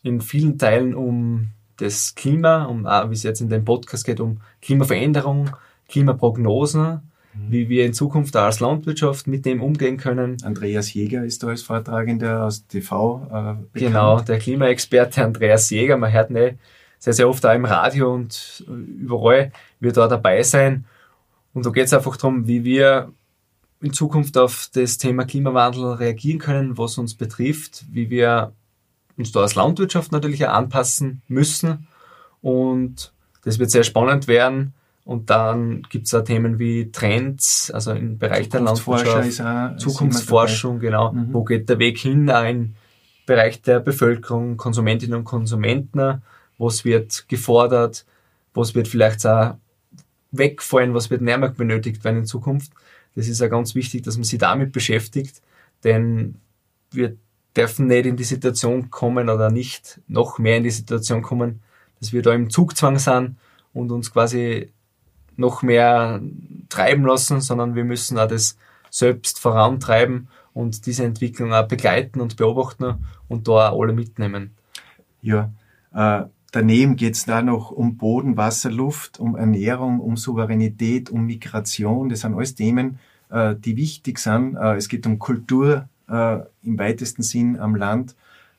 in 0.03 0.21
vielen 0.21 0.57
Teilen 0.57 0.95
um 0.95 1.49
das 1.77 2.15
Klima, 2.15 2.65
um, 2.65 2.85
wie 2.85 3.15
es 3.15 3.23
jetzt 3.23 3.41
in 3.41 3.49
dem 3.49 3.65
Podcast 3.65 4.05
geht, 4.05 4.21
um 4.21 4.41
Klimaveränderung, 4.63 5.51
Klimaprognosen. 5.89 7.01
Wie 7.35 7.69
wir 7.69 7.87
in 7.87 7.93
Zukunft 7.93 8.35
als 8.37 8.61
Landwirtschaft 8.61 9.27
mit 9.27 9.45
dem 9.47 9.63
umgehen 9.63 9.97
können. 9.97 10.37
Andreas 10.43 10.93
Jäger 10.93 11.25
ist 11.25 11.43
da 11.43 11.49
als 11.49 11.63
Vortragender 11.63 12.45
aus 12.45 12.67
TV. 12.67 13.57
Äh, 13.75 13.79
genau, 13.79 14.21
der 14.21 14.39
Klimaexperte 14.39 15.25
Andreas 15.25 15.71
Jäger. 15.71 15.97
Man 15.97 16.13
hört 16.13 16.31
ihn 16.31 16.59
sehr, 16.99 17.13
sehr 17.13 17.29
oft 17.29 17.47
auch 17.47 17.55
im 17.55 17.65
Radio 17.65 18.13
und 18.13 18.65
überall 18.67 19.53
wird 19.79 19.97
da 19.97 20.09
dabei 20.09 20.43
sein. 20.43 20.87
Und 21.55 21.67
da 21.67 21.71
geht 21.71 21.87
es 21.87 21.95
einfach 21.95 22.17
darum, 22.17 22.47
wie 22.47 22.65
wir 22.65 23.13
in 23.81 23.93
Zukunft 23.93 24.37
auf 24.37 24.69
das 24.73 24.99
Thema 24.99 25.25
Klimawandel 25.25 25.95
reagieren 25.95 26.39
können, 26.39 26.79
was 26.79 26.99
uns 26.99 27.15
betrifft, 27.15 27.85
wie 27.91 28.11
wir 28.11 28.53
uns 29.17 29.33
da 29.33 29.41
als 29.41 29.55
Landwirtschaft 29.55 30.13
natürlich 30.13 30.47
auch 30.47 30.53
anpassen 30.53 31.23
müssen. 31.29 31.87
Und 32.43 33.13
das 33.45 33.59
wird 33.59 33.71
sehr 33.71 33.85
spannend 33.85 34.29
werden 34.29 34.75
und 35.05 35.31
dann 35.31 35.83
gibt 35.89 36.07
es 36.07 36.15
auch 36.15 36.23
Themen 36.23 36.59
wie 36.59 36.91
Trends, 36.93 37.71
also 37.71 37.93
im 37.93 38.19
Bereich 38.19 38.49
der 38.49 38.61
Landwirtschaft, 38.61 39.41
auch, 39.41 39.77
Zukunftsforschung, 39.77 40.79
genau. 40.79 41.13
Mhm. 41.13 41.33
Wo 41.33 41.45
geht 41.45 41.69
der 41.69 41.79
Weg 41.79 41.99
hin? 41.99 42.31
Auch 42.31 42.45
im 42.45 42.75
Bereich 43.27 43.63
der 43.63 43.81
Bevölkerung, 43.81 44.57
Konsumentinnen 44.57 45.19
und 45.19 45.25
Konsumenten. 45.25 46.23
Was 46.59 46.85
wird 46.85 47.29
gefordert? 47.29 48.05
Was 48.55 48.75
wird 48.75 48.89
vielleicht 48.89 49.27
auch 49.27 49.55
wegfallen? 50.33 50.95
Was 50.95 51.11
wird 51.11 51.23
näher 51.23 51.39
benötigt 51.39 52.05
werden 52.05 52.19
in 52.19 52.27
Zukunft? 52.27 52.73
Das 53.17 53.27
ist 53.27 53.41
ja 53.41 53.49
ganz 53.49 53.75
wichtig, 53.75 54.03
dass 54.03 54.17
man 54.17 54.25
sich 54.25 54.39
damit 54.39 54.73
beschäftigt, 54.73 55.43
denn 55.83 56.37
wir 56.93 57.17
dürfen 57.57 57.87
nicht 57.87 58.07
in 58.07 58.17
die 58.17 58.25
Situation 58.25 58.91
kommen 58.91 59.29
oder 59.29 59.51
nicht 59.51 60.01
noch 60.07 60.39
mehr 60.39 60.59
in 60.59 60.63
die 60.63 60.71
Situation 60.71 61.23
kommen, 61.23 61.61
dass 61.99 62.13
wir 62.13 62.23
da 62.23 62.33
im 62.33 62.51
Zugzwang 62.51 62.99
sind 62.99 63.37
und 63.73 63.91
uns 63.91 64.13
quasi 64.13 64.71
noch 65.41 65.63
mehr 65.63 66.21
treiben 66.69 67.05
lassen, 67.05 67.41
sondern 67.41 67.75
wir 67.75 67.85
müssen 67.85 68.19
auch 68.19 68.29
das 68.29 68.57
selbst 68.91 69.39
vorantreiben 69.41 70.29
und 70.53 70.87
diese 70.87 71.05
Entwicklung 71.05 71.53
auch 71.53 71.67
begleiten 71.67 72.21
und 72.21 72.37
beobachten 72.37 73.07
und 73.29 73.49
da 73.49 73.71
auch 73.71 73.83
alle 73.83 73.93
mitnehmen. 73.93 74.53
Ja, 75.23 75.51
äh, 75.95 76.25
daneben 76.53 76.97
geht 76.97 77.15
es 77.15 77.25
da 77.25 77.43
noch 77.43 77.71
um 77.71 77.97
Boden, 77.97 78.37
Wasser, 78.37 78.71
Luft, 78.71 79.21
um 79.21 79.37
Ernährung, 79.37 80.01
um 80.01 80.17
Souveränität, 80.17 81.11
um 81.11 81.27
Migration. 81.27 82.09
Das 82.09 82.21
sind 82.21 82.35
alles 82.35 82.55
Themen, 82.55 82.99
äh, 83.31 83.55
die 83.57 83.77
wichtig 83.77 84.19
sind. 84.19 84.57
Äh, 84.57 84.77
es 84.77 84.89
geht 84.89 85.07
um 85.07 85.19
Kultur 85.19 85.89
äh, 86.09 86.39
im 86.63 86.79
weitesten 86.79 87.23
Sinn 87.23 87.59
am 87.59 87.75
Land. 87.77 88.17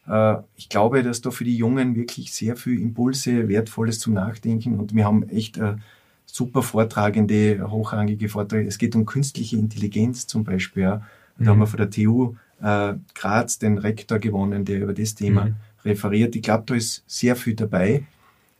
Äh, 0.07 0.37
ich 0.55 0.69
glaube, 0.69 1.03
dass 1.03 1.21
da 1.21 1.31
für 1.31 1.43
die 1.43 1.57
Jungen 1.57 1.95
wirklich 1.95 2.33
sehr 2.33 2.55
viel 2.55 2.79
Impulse, 2.79 3.47
Wertvolles 3.47 3.99
zum 3.99 4.13
Nachdenken 4.13 4.79
und 4.79 4.95
wir 4.95 5.05
haben 5.05 5.27
echt 5.29 5.57
äh, 5.57 5.75
super 6.33 6.63
Vortragende, 6.63 7.69
hochrangige 7.69 8.29
Vorträge. 8.29 8.67
Es 8.67 8.77
geht 8.77 8.95
um 8.95 9.05
künstliche 9.05 9.57
Intelligenz 9.57 10.27
zum 10.27 10.43
Beispiel. 10.43 10.83
Ja. 10.83 11.01
Da 11.37 11.43
mhm. 11.43 11.47
haben 11.49 11.59
wir 11.59 11.67
von 11.67 11.77
der 11.77 11.89
TU 11.89 12.35
äh, 12.61 12.93
Graz 13.15 13.59
den 13.59 13.77
Rektor 13.77 14.19
gewonnen, 14.19 14.65
der 14.65 14.81
über 14.81 14.93
das 14.93 15.15
Thema 15.15 15.45
mhm. 15.45 15.55
referiert. 15.83 16.35
Ich 16.35 16.41
glaube, 16.41 16.63
da 16.67 16.75
ist 16.75 17.03
sehr 17.07 17.35
viel 17.35 17.55
dabei. 17.55 18.03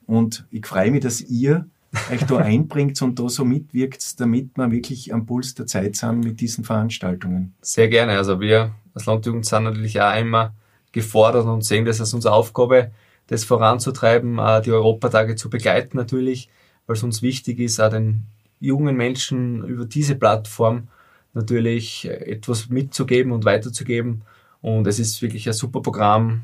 Und 0.05 0.45
ich 0.51 0.65
freue 0.65 0.91
mich, 0.91 1.01
dass 1.01 1.21
ihr 1.21 1.65
euch 2.11 2.23
da 2.25 2.37
einbringt 2.37 3.01
und 3.01 3.17
da 3.19 3.29
so 3.29 3.45
mitwirkt, 3.45 4.19
damit 4.19 4.49
wir 4.55 4.71
wirklich 4.71 5.13
am 5.13 5.25
Puls 5.25 5.55
der 5.55 5.67
Zeit 5.67 5.95
sind 5.95 6.23
mit 6.23 6.41
diesen 6.41 6.63
Veranstaltungen. 6.63 7.53
Sehr 7.61 7.87
gerne. 7.87 8.17
Also 8.17 8.39
wir 8.39 8.71
als 8.93 9.05
Landjugend 9.05 9.45
sind 9.45 9.63
natürlich 9.63 10.01
auch 10.01 10.17
immer 10.17 10.53
gefordert 10.91 11.45
und 11.45 11.63
sehen 11.63 11.85
das 11.85 12.01
als 12.01 12.13
unsere 12.13 12.33
Aufgabe, 12.33 12.91
das 13.27 13.45
voranzutreiben, 13.45 14.41
die 14.65 14.71
Europatage 14.71 15.37
zu 15.37 15.49
begleiten 15.49 15.95
natürlich 15.95 16.49
weil 16.91 16.97
es 16.97 17.03
uns 17.03 17.21
wichtig 17.21 17.59
ist, 17.59 17.79
auch 17.79 17.89
den 17.89 18.23
jungen 18.59 18.97
Menschen 18.97 19.63
über 19.63 19.85
diese 19.85 20.15
Plattform 20.15 20.89
natürlich 21.33 22.05
etwas 22.05 22.67
mitzugeben 22.67 23.31
und 23.31 23.45
weiterzugeben. 23.45 24.23
Und 24.59 24.85
es 24.87 24.99
ist 24.99 25.21
wirklich 25.21 25.47
ein 25.47 25.53
super 25.53 25.81
Programm, 25.81 26.41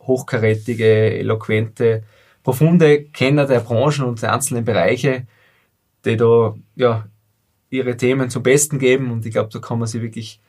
hochkarätige, 0.00 1.18
eloquente, 1.18 2.04
profunde 2.42 3.04
Kenner 3.04 3.46
der 3.46 3.60
Branchen 3.60 4.06
und 4.06 4.22
der 4.22 4.32
einzelnen 4.32 4.64
Bereiche, 4.64 5.26
die 6.06 6.16
da 6.16 6.54
ja, 6.74 7.06
ihre 7.68 7.94
Themen 7.98 8.30
zum 8.30 8.42
Besten 8.42 8.78
geben. 8.78 9.10
Und 9.10 9.26
ich 9.26 9.32
glaube, 9.32 9.50
da 9.52 9.58
kann 9.58 9.78
man 9.78 9.88
sich 9.88 10.00
wirklich 10.00 10.40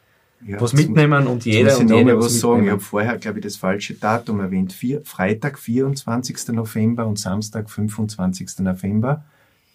ja, 0.47 0.60
was 0.62 0.71
mitnehmen 0.71 1.27
und 1.27 1.43
jeder 1.43 1.77
und 1.77 1.89
jede 1.91 2.17
was, 2.17 2.25
was 2.25 2.39
sagen. 2.39 2.63
Ich 2.63 2.71
habe 2.71 2.82
vorher, 2.82 3.17
glaube 3.17 3.39
ich, 3.39 3.43
das 3.43 3.58
falsche 3.58 3.95
Datum 3.95 4.39
erwähnt. 4.39 4.71
Vier, 4.71 5.01
Freitag, 5.03 5.60
24. 5.60 6.47
November 6.53 7.06
und 7.06 7.19
Samstag, 7.19 7.69
25. 7.69 8.60
November. 8.60 9.25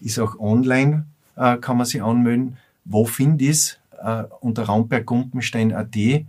Ist 0.01 0.19
auch 0.19 0.39
online, 0.39 1.07
äh, 1.37 1.57
kann 1.57 1.77
man 1.77 1.87
sich 1.87 2.03
anmelden. 2.03 2.57
Wo 2.85 3.05
finde 3.05 3.45
ich 3.45 3.51
es? 3.51 3.79
Äh, 4.03 4.25
unter 4.41 4.65
raumberg-gumpenstein.at. 4.65 6.25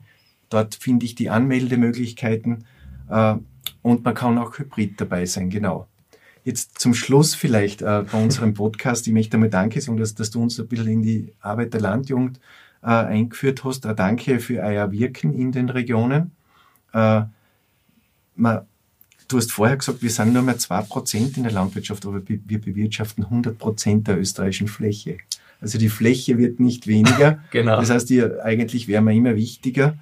Dort 0.50 0.76
finde 0.76 1.06
ich 1.06 1.16
die 1.16 1.30
Anmeldemöglichkeiten 1.30 2.66
äh, 3.10 3.36
und 3.82 4.04
man 4.04 4.14
kann 4.14 4.38
auch 4.38 4.58
hybrid 4.58 5.00
dabei 5.00 5.26
sein, 5.26 5.50
genau. 5.50 5.88
Jetzt 6.44 6.80
zum 6.80 6.94
Schluss 6.94 7.36
vielleicht 7.36 7.82
äh, 7.82 8.04
bei 8.12 8.24
unserem 8.24 8.54
Podcast. 8.54 9.06
Ich 9.08 9.14
möchte 9.14 9.38
einmal 9.38 9.50
Danke 9.50 9.82
sagen, 9.82 9.98
dass, 9.98 10.16
dass 10.16 10.32
du 10.32 10.42
uns 10.42 10.60
ein 10.60 10.68
bisschen 10.68 10.88
in 10.88 11.02
die 11.04 11.34
Arbeit 11.42 11.74
der 11.74 11.82
Landjugend 11.82 12.40
äh, 12.82 12.88
eingeführt 12.88 13.64
hast. 13.64 13.86
Ein 13.86 13.96
Danke 13.96 14.40
für 14.40 14.62
euer 14.62 14.92
Wirken 14.92 15.34
in 15.34 15.52
den 15.52 15.70
Regionen. 15.70 16.32
Äh, 16.94 17.24
man 18.36 18.62
Du 19.30 19.38
hast 19.38 19.52
vorher 19.52 19.78
gesagt, 19.78 20.02
wir 20.02 20.10
sind 20.10 20.34
nur 20.34 20.42
mehr 20.42 20.58
zwei 20.58 20.82
Prozent 20.82 21.38
in 21.38 21.44
der 21.44 21.52
Landwirtschaft, 21.52 22.04
aber 22.06 22.22
wir 22.28 22.60
bewirtschaften 22.60 23.26
100 23.26 23.58
Prozent 23.58 24.08
der 24.08 24.20
österreichischen 24.20 24.68
Fläche. 24.68 25.20
Also 25.62 25.78
die 25.78 25.90
Fläche 25.90 26.40
wird 26.40 26.60
nicht 26.60 26.88
weniger. 26.88 27.40
genau. 27.52 27.80
Das 27.80 27.92
heißt, 27.92 28.10
die, 28.10 28.24
eigentlich 28.24 28.88
wären 28.88 29.06
wir 29.06 29.14
immer 29.14 29.36
wichtiger 29.36 29.96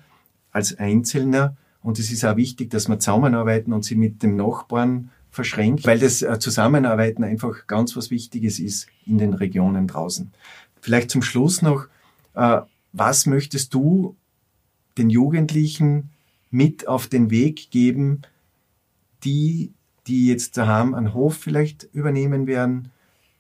als 0.52 0.80
Einzelner. 0.80 1.58
Und 1.84 2.00
es 2.00 2.10
ist 2.10 2.24
auch 2.24 2.38
wichtig, 2.38 2.70
dass 2.70 2.88
wir 2.88 3.00
zusammenarbeiten 3.00 3.74
und 3.74 3.84
sie 3.84 3.96
mit 3.96 4.24
dem 4.24 4.38
Nachbarn 4.38 5.10
verschränkt, 5.30 5.86
weil 5.86 6.00
das 6.00 6.22
äh, 6.22 6.40
Zusammenarbeiten 6.40 7.24
einfach 7.26 7.68
ganz 7.68 7.98
was 7.98 8.10
Wichtiges 8.10 8.60
ist 8.60 8.88
in 9.06 9.18
den 9.18 9.34
Regionen 9.34 9.88
draußen. 9.88 10.32
Vielleicht 10.80 11.12
zum 11.12 11.22
Schluss 11.22 11.62
noch, 11.62 11.88
äh, 12.34 12.62
was 12.94 13.26
möchtest 13.26 13.74
du 13.74 14.16
den 14.98 15.10
Jugendlichen 15.10 16.12
mit 16.50 16.88
auf 16.88 17.08
den 17.08 17.30
Weg 17.30 17.72
geben, 17.72 18.22
die, 19.28 19.74
die 20.08 20.28
jetzt 20.28 20.58
daheim 20.58 20.94
einen 20.94 21.14
Hof 21.14 21.36
vielleicht 21.36 21.84
übernehmen 21.92 22.48
werden, 22.48 22.92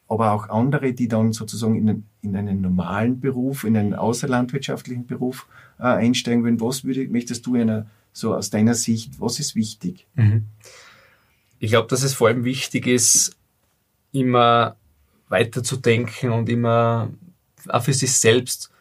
aber 0.10 0.34
auch 0.34 0.50
andere, 0.50 0.93
die 0.93 1.08
dann 1.08 1.32
sozusagen 1.32 1.76
in, 1.76 2.04
in 2.21 2.36
einen 2.36 2.62
normalen 2.62 3.21
Beruf, 3.21 3.63
in 3.63 3.78
einen 3.78 3.93
außerlandwirtschaftlichen 3.93 5.06
Beruf 5.06 5.47
äh, 5.80 5.84
einsteigen 5.84 6.43
wollen. 6.43 6.60
Was 6.60 6.84
würde, 6.84 7.08
möchtest 7.08 7.45
du 7.45 7.56
einer, 7.56 7.88
so 8.12 8.36
aus 8.36 8.50
deiner 8.50 8.73
Sicht, 8.73 9.19
was 9.19 9.39
ist 9.39 9.56
wichtig? 9.56 10.08
Mhm. 10.15 10.45
Ich 11.60 11.71
glaube, 11.71 11.88
dass 11.88 12.04
es 12.04 12.13
vor 12.13 12.28
allem 12.28 12.43
wichtig 12.43 12.86
ist, 12.86 13.38
immer 14.12 14.76
weiterzudenken 15.30 16.32
und 16.32 16.50
immer 16.50 17.10
auch 17.69 17.84
für 17.84 17.93
sich 17.93 18.13
selbst 18.13 18.71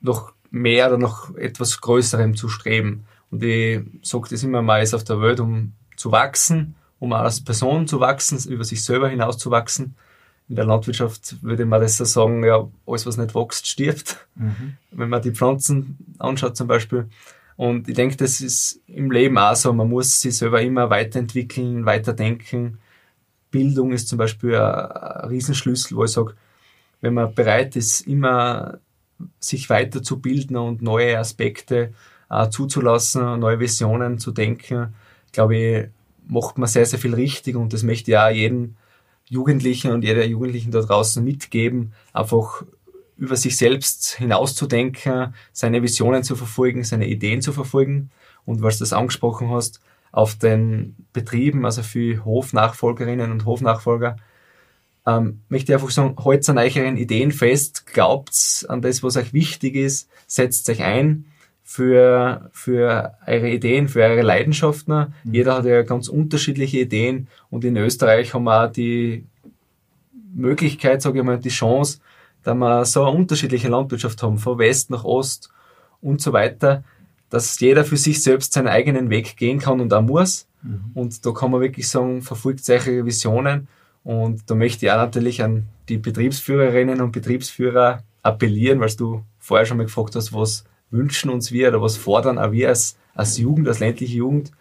noch 0.00 0.32
mehr 0.50 0.88
oder 0.88 0.98
noch 0.98 1.34
etwas 1.36 1.80
Größerem 1.80 2.36
zu 2.36 2.48
streben. 2.48 3.04
Und 3.30 3.42
ich 3.42 3.82
sage 4.02 4.28
das 4.30 4.42
immer 4.42 4.62
mal, 4.62 4.82
ist 4.82 4.94
auf 4.94 5.04
der 5.04 5.20
Welt, 5.20 5.40
um 5.40 5.72
zu 6.00 6.12
wachsen, 6.12 6.74
um 6.98 7.12
als 7.12 7.42
Person 7.42 7.86
zu 7.86 8.00
wachsen, 8.00 8.38
über 8.50 8.64
sich 8.64 8.82
selber 8.84 9.08
hinaus 9.08 9.38
zu 9.38 9.50
wachsen 9.50 9.94
in 10.50 10.56
der 10.56 10.64
Landwirtschaft 10.64 11.42
würde 11.42 11.64
man 11.64 11.80
das 11.80 11.96
so 11.96 12.04
sagen, 12.04 12.42
ja, 12.44 12.68
alles 12.84 13.06
was 13.06 13.16
nicht 13.16 13.36
wächst, 13.36 13.68
stirbt. 13.68 14.26
Mhm. 14.34 14.76
Wenn 14.90 15.08
man 15.08 15.22
die 15.22 15.30
Pflanzen 15.30 15.96
anschaut 16.18 16.56
zum 16.56 16.66
Beispiel. 16.66 17.08
Und 17.56 17.88
ich 17.88 17.94
denke, 17.94 18.16
das 18.16 18.40
ist 18.40 18.80
im 18.88 19.12
Leben 19.12 19.38
auch 19.38 19.54
so. 19.54 19.72
Man 19.72 19.88
muss 19.88 20.20
sich 20.20 20.36
selber 20.36 20.60
immer 20.60 20.90
weiterentwickeln, 20.90 21.86
weiterdenken. 21.86 22.78
Bildung 23.52 23.92
ist 23.92 24.08
zum 24.08 24.18
Beispiel 24.18 24.56
ein, 24.56 24.90
ein 24.90 25.28
Riesenschlüssel, 25.28 25.96
wo 25.96 26.04
ich 26.04 26.10
sage, 26.10 26.34
wenn 27.00 27.14
man 27.14 27.32
bereit 27.32 27.76
ist, 27.76 28.00
immer 28.08 28.78
sich 29.38 29.70
weiterzubilden 29.70 30.56
und 30.56 30.82
neue 30.82 31.16
Aspekte 31.16 31.94
äh, 32.28 32.48
zuzulassen, 32.48 33.38
neue 33.38 33.60
Visionen 33.60 34.18
zu 34.18 34.32
denken, 34.32 34.94
glaube 35.32 35.56
ich, 35.56 35.88
macht 36.26 36.58
man 36.58 36.68
sehr, 36.68 36.86
sehr 36.86 36.98
viel 36.98 37.14
richtig 37.14 37.56
und 37.56 37.72
das 37.72 37.82
möchte 37.82 38.10
ich 38.10 38.16
auch 38.18 38.30
jedem 38.30 38.76
Jugendlichen 39.26 39.92
und 39.92 40.02
jeder 40.02 40.24
Jugendlichen 40.24 40.72
da 40.72 40.80
draußen 40.80 41.22
mitgeben, 41.22 41.92
einfach 42.12 42.64
über 43.16 43.36
sich 43.36 43.56
selbst 43.56 44.14
hinauszudenken, 44.14 45.34
seine 45.52 45.82
Visionen 45.82 46.24
zu 46.24 46.36
verfolgen, 46.36 46.84
seine 46.84 47.06
Ideen 47.06 47.42
zu 47.42 47.52
verfolgen. 47.52 48.10
Und 48.44 48.62
was 48.62 48.78
du 48.78 48.82
das 48.82 48.92
angesprochen 48.92 49.50
hast, 49.50 49.80
auf 50.10 50.36
den 50.36 50.96
Betrieben, 51.12 51.64
also 51.64 51.82
für 51.82 52.24
Hofnachfolgerinnen 52.24 53.30
und 53.30 53.44
Hofnachfolger, 53.44 54.16
ähm, 55.06 55.42
möchte 55.48 55.72
ich 55.72 55.74
einfach 55.74 55.90
sagen, 55.90 56.16
haltet 56.24 56.48
an 56.50 56.58
euren 56.58 56.96
Ideen 56.96 57.30
fest, 57.30 57.86
glaubt 57.86 58.66
an 58.68 58.82
das, 58.82 59.02
was 59.02 59.16
euch 59.16 59.32
wichtig 59.32 59.76
ist, 59.76 60.08
setzt 60.26 60.68
euch 60.68 60.82
ein 60.82 61.26
für, 61.70 62.50
für 62.52 63.14
eure 63.28 63.48
Ideen, 63.48 63.86
für 63.86 64.02
eure 64.02 64.22
Leidenschaften. 64.22 65.14
Mhm. 65.22 65.32
Jeder 65.34 65.54
hat 65.54 65.66
ja 65.66 65.82
ganz 65.82 66.08
unterschiedliche 66.08 66.80
Ideen 66.80 67.28
und 67.48 67.64
in 67.64 67.76
Österreich 67.76 68.34
haben 68.34 68.42
wir 68.42 68.64
auch 68.64 68.72
die 68.72 69.24
Möglichkeit, 70.34 71.00
sage 71.00 71.20
ich 71.20 71.24
mal, 71.24 71.38
die 71.38 71.48
Chance, 71.48 72.00
dass 72.42 72.56
wir 72.56 72.84
so 72.84 73.04
eine 73.04 73.16
unterschiedliche 73.16 73.68
Landwirtschaft 73.68 74.20
haben, 74.20 74.38
von 74.38 74.58
West 74.58 74.90
nach 74.90 75.04
Ost 75.04 75.50
und 76.00 76.20
so 76.20 76.32
weiter, 76.32 76.82
dass 77.28 77.60
jeder 77.60 77.84
für 77.84 77.96
sich 77.96 78.20
selbst 78.20 78.52
seinen 78.52 78.66
eigenen 78.66 79.08
Weg 79.08 79.36
gehen 79.36 79.60
kann 79.60 79.80
und 79.80 79.94
auch 79.94 80.02
muss. 80.02 80.48
Mhm. 80.62 80.90
Und 80.94 81.24
da 81.24 81.30
kann 81.30 81.52
man 81.52 81.60
wirklich 81.60 81.88
sagen, 81.88 82.20
verfolgt 82.22 82.64
solche 82.64 83.06
Visionen. 83.06 83.68
Und 84.02 84.42
da 84.50 84.56
möchte 84.56 84.86
ich 84.86 84.90
auch 84.90 84.96
natürlich 84.96 85.40
an 85.40 85.68
die 85.88 85.98
Betriebsführerinnen 85.98 87.00
und 87.00 87.12
Betriebsführer 87.12 88.02
appellieren, 88.24 88.80
weil 88.80 88.92
du 88.96 89.22
vorher 89.38 89.66
schon 89.66 89.76
mal 89.76 89.84
gefragt 89.84 90.16
hast, 90.16 90.32
was 90.32 90.64
wünschen 90.90 91.30
uns 91.30 91.52
wir 91.52 91.68
oder 91.68 91.82
was 91.82 91.96
fordern 91.96 92.38
auch 92.38 92.52
wir 92.52 92.68
als, 92.68 92.96
als 93.14 93.38
Jugend, 93.38 93.68
als 93.68 93.80
ländliche 93.80 94.16
Jugend, 94.16 94.52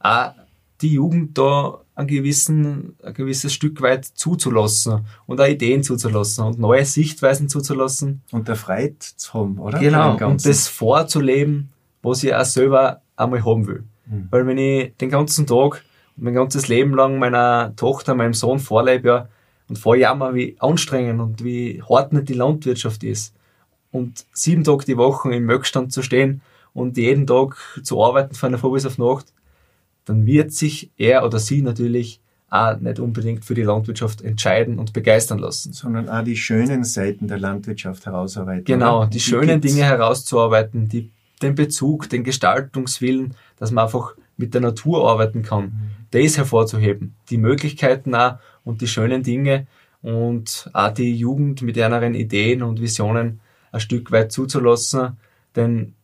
auch 0.00 0.32
die 0.80 0.92
Jugend 0.92 1.36
da 1.38 1.80
ein, 1.94 2.06
gewissen, 2.06 2.96
ein 3.02 3.14
gewisses 3.14 3.52
Stück 3.52 3.80
weit 3.80 4.04
zuzulassen 4.04 5.06
und 5.26 5.40
auch 5.40 5.46
Ideen 5.46 5.82
zuzulassen 5.82 6.44
und 6.44 6.58
neue 6.58 6.84
Sichtweisen 6.84 7.48
zuzulassen. 7.48 8.22
Und 8.32 8.48
der 8.48 8.56
Freit 8.56 9.02
zu 9.02 9.34
haben, 9.34 9.58
oder? 9.58 9.78
Genau, 9.78 10.16
und 10.26 10.44
das 10.44 10.68
vorzuleben, 10.68 11.70
was 12.02 12.24
ich 12.24 12.34
auch 12.34 12.44
selber 12.44 13.02
einmal 13.16 13.44
haben 13.44 13.66
will. 13.66 13.84
Mhm. 14.06 14.28
Weil 14.30 14.46
wenn 14.46 14.58
ich 14.58 14.96
den 14.96 15.10
ganzen 15.10 15.46
Tag 15.46 15.84
mein 16.16 16.34
ganzes 16.34 16.68
Leben 16.68 16.94
lang 16.94 17.18
meiner 17.18 17.74
Tochter, 17.76 18.14
meinem 18.14 18.34
Sohn 18.34 18.58
vorlebe 18.58 19.08
ja, 19.08 19.28
und 19.68 19.78
vorjammer, 19.78 20.34
wie 20.34 20.56
anstrengend 20.60 21.20
und 21.20 21.42
wie 21.42 21.82
hart 21.88 22.12
nicht 22.12 22.28
die 22.28 22.34
Landwirtschaft 22.34 23.02
ist, 23.02 23.34
und 23.94 24.26
sieben 24.32 24.64
Tage 24.64 24.84
die 24.84 24.96
Woche 24.96 25.32
im 25.32 25.44
Möckstand 25.44 25.92
zu 25.92 26.02
stehen 26.02 26.40
und 26.72 26.96
jeden 26.96 27.28
Tag 27.28 27.56
zu 27.84 28.02
arbeiten 28.02 28.34
von 28.34 28.50
der 28.50 28.58
Früh 28.58 28.72
bis 28.72 28.86
auf 28.86 28.98
Nacht, 28.98 29.32
dann 30.04 30.26
wird 30.26 30.50
sich 30.50 30.90
er 30.96 31.24
oder 31.24 31.38
sie 31.38 31.62
natürlich 31.62 32.20
auch 32.50 32.76
nicht 32.80 32.98
unbedingt 32.98 33.44
für 33.44 33.54
die 33.54 33.62
Landwirtschaft 33.62 34.20
entscheiden 34.20 34.80
und 34.80 34.92
begeistern 34.92 35.38
lassen. 35.38 35.72
Sondern 35.72 36.08
auch 36.08 36.24
die 36.24 36.36
schönen 36.36 36.82
Seiten 36.82 37.28
der 37.28 37.38
Landwirtschaft 37.38 38.04
herausarbeiten. 38.04 38.64
Genau, 38.64 39.04
die, 39.04 39.10
die 39.12 39.20
schönen 39.20 39.60
gibt's? 39.60 39.76
Dinge 39.76 39.86
herauszuarbeiten, 39.86 40.88
die, 40.88 41.12
den 41.40 41.54
Bezug, 41.54 42.08
den 42.08 42.24
Gestaltungswillen, 42.24 43.34
dass 43.58 43.70
man 43.70 43.84
einfach 43.84 44.16
mit 44.36 44.54
der 44.54 44.60
Natur 44.60 45.08
arbeiten 45.08 45.42
kann, 45.42 45.64
mhm. 45.64 45.90
das 46.10 46.36
hervorzuheben. 46.36 47.14
Die 47.30 47.38
Möglichkeiten 47.38 48.12
auch 48.16 48.38
und 48.64 48.80
die 48.80 48.88
schönen 48.88 49.22
Dinge 49.22 49.68
und 50.02 50.68
auch 50.72 50.92
die 50.92 51.14
Jugend 51.14 51.62
mit 51.62 51.76
ihren 51.76 52.14
Ideen 52.14 52.64
und 52.64 52.80
Visionen 52.80 53.40
ein 53.74 53.80
Stück 53.80 54.12
weit 54.12 54.32
zuzulassen, 54.32 55.16
denn 55.56 55.94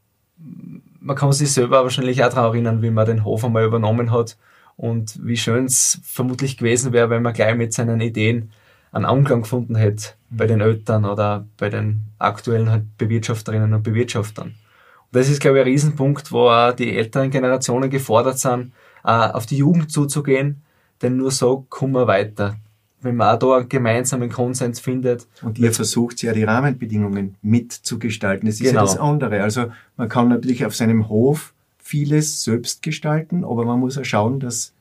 man 1.01 1.17
kann 1.17 1.33
sich 1.33 1.53
selber 1.53 1.83
wahrscheinlich 1.83 2.23
auch 2.23 2.29
daran 2.29 2.53
erinnern, 2.53 2.83
wie 2.83 2.91
man 2.91 3.07
den 3.07 3.25
Hof 3.25 3.45
einmal 3.45 3.65
übernommen 3.65 4.11
hat 4.11 4.37
und 4.77 5.19
wie 5.23 5.37
schön 5.37 5.67
es 5.67 6.01
vermutlich 6.03 6.57
gewesen 6.57 6.93
wäre, 6.93 7.11
wenn 7.11 7.23
man 7.23 7.33
gleich 7.33 7.57
mit 7.57 7.73
seinen 7.73 8.01
Ideen 8.01 8.51
einen 8.93 9.05
Anklang 9.05 9.43
gefunden 9.43 9.77
hätte 9.77 10.15
bei 10.31 10.47
den 10.47 10.61
Eltern 10.61 11.05
oder 11.05 11.47
bei 11.57 11.69
den 11.69 12.03
aktuellen 12.19 12.71
halt 12.71 12.99
Bewirtschafterinnen 12.99 13.73
und 13.73 13.83
Bewirtschaftern. 13.83 14.49
Und 14.49 15.13
das 15.13 15.29
ist, 15.29 15.41
glaube 15.41 15.59
ich, 15.59 15.65
ein 15.65 15.71
Riesenpunkt, 15.71 16.33
wo 16.33 16.49
auch 16.49 16.73
die 16.73 16.97
älteren 16.97 17.31
Generationen 17.31 17.89
gefordert 17.89 18.39
sind, 18.39 18.73
auf 19.03 19.47
die 19.47 19.59
Jugend 19.59 19.93
zuzugehen, 19.93 20.63
denn 21.03 21.17
nur 21.17 21.31
so 21.31 21.67
kommen 21.69 21.95
wir 21.95 22.07
weiter 22.07 22.57
wenn 23.03 23.17
man 23.17 23.35
auch 23.35 23.39
da 23.39 23.57
einen 23.57 23.69
gemeinsamen 23.69 24.31
Konsens 24.31 24.81
findet. 24.81 25.27
Und 25.43 25.59
ihr 25.59 25.73
versucht 25.73 26.23
ja 26.23 26.33
die 26.33 26.45
Rahmenbedingungen 26.45 27.37
mitzugestalten. 27.43 28.47
Das 28.47 28.57
ist 28.57 28.63
genau. 28.63 28.81
ja 28.81 28.81
das 28.83 28.99
andere. 28.99 29.43
Also 29.43 29.73
man 29.97 30.09
kann 30.09 30.29
natürlich 30.29 30.65
auf 30.65 30.75
seinem 30.75 31.09
Hof 31.09 31.53
vieles 31.79 32.43
selbst 32.43 32.83
gestalten, 32.83 33.45
aber 33.45 33.65
man 33.65 33.81
muss 33.81 33.99
auch 33.99 34.05
schauen, 34.05 34.41
dass 34.41 34.73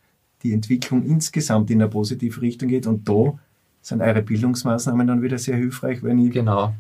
die 0.44 0.54
Entwicklung 0.54 1.04
insgesamt 1.04 1.70
in 1.72 1.82
eine 1.82 1.90
positive 1.90 2.42
Richtung 2.42 2.70
geht. 2.70 2.88
Und 2.88 3.08
da 3.08 3.38
sind 3.82 4.02
eure 4.02 4.22
Bildungsmaßnahmen 4.22 5.08
dann 5.08 5.22
wieder 5.22 5.38
sehr 5.38 5.56
hilfreich, 5.56 6.04
wenn 6.04 6.20
ich 6.20 6.32
genau 6.32 6.74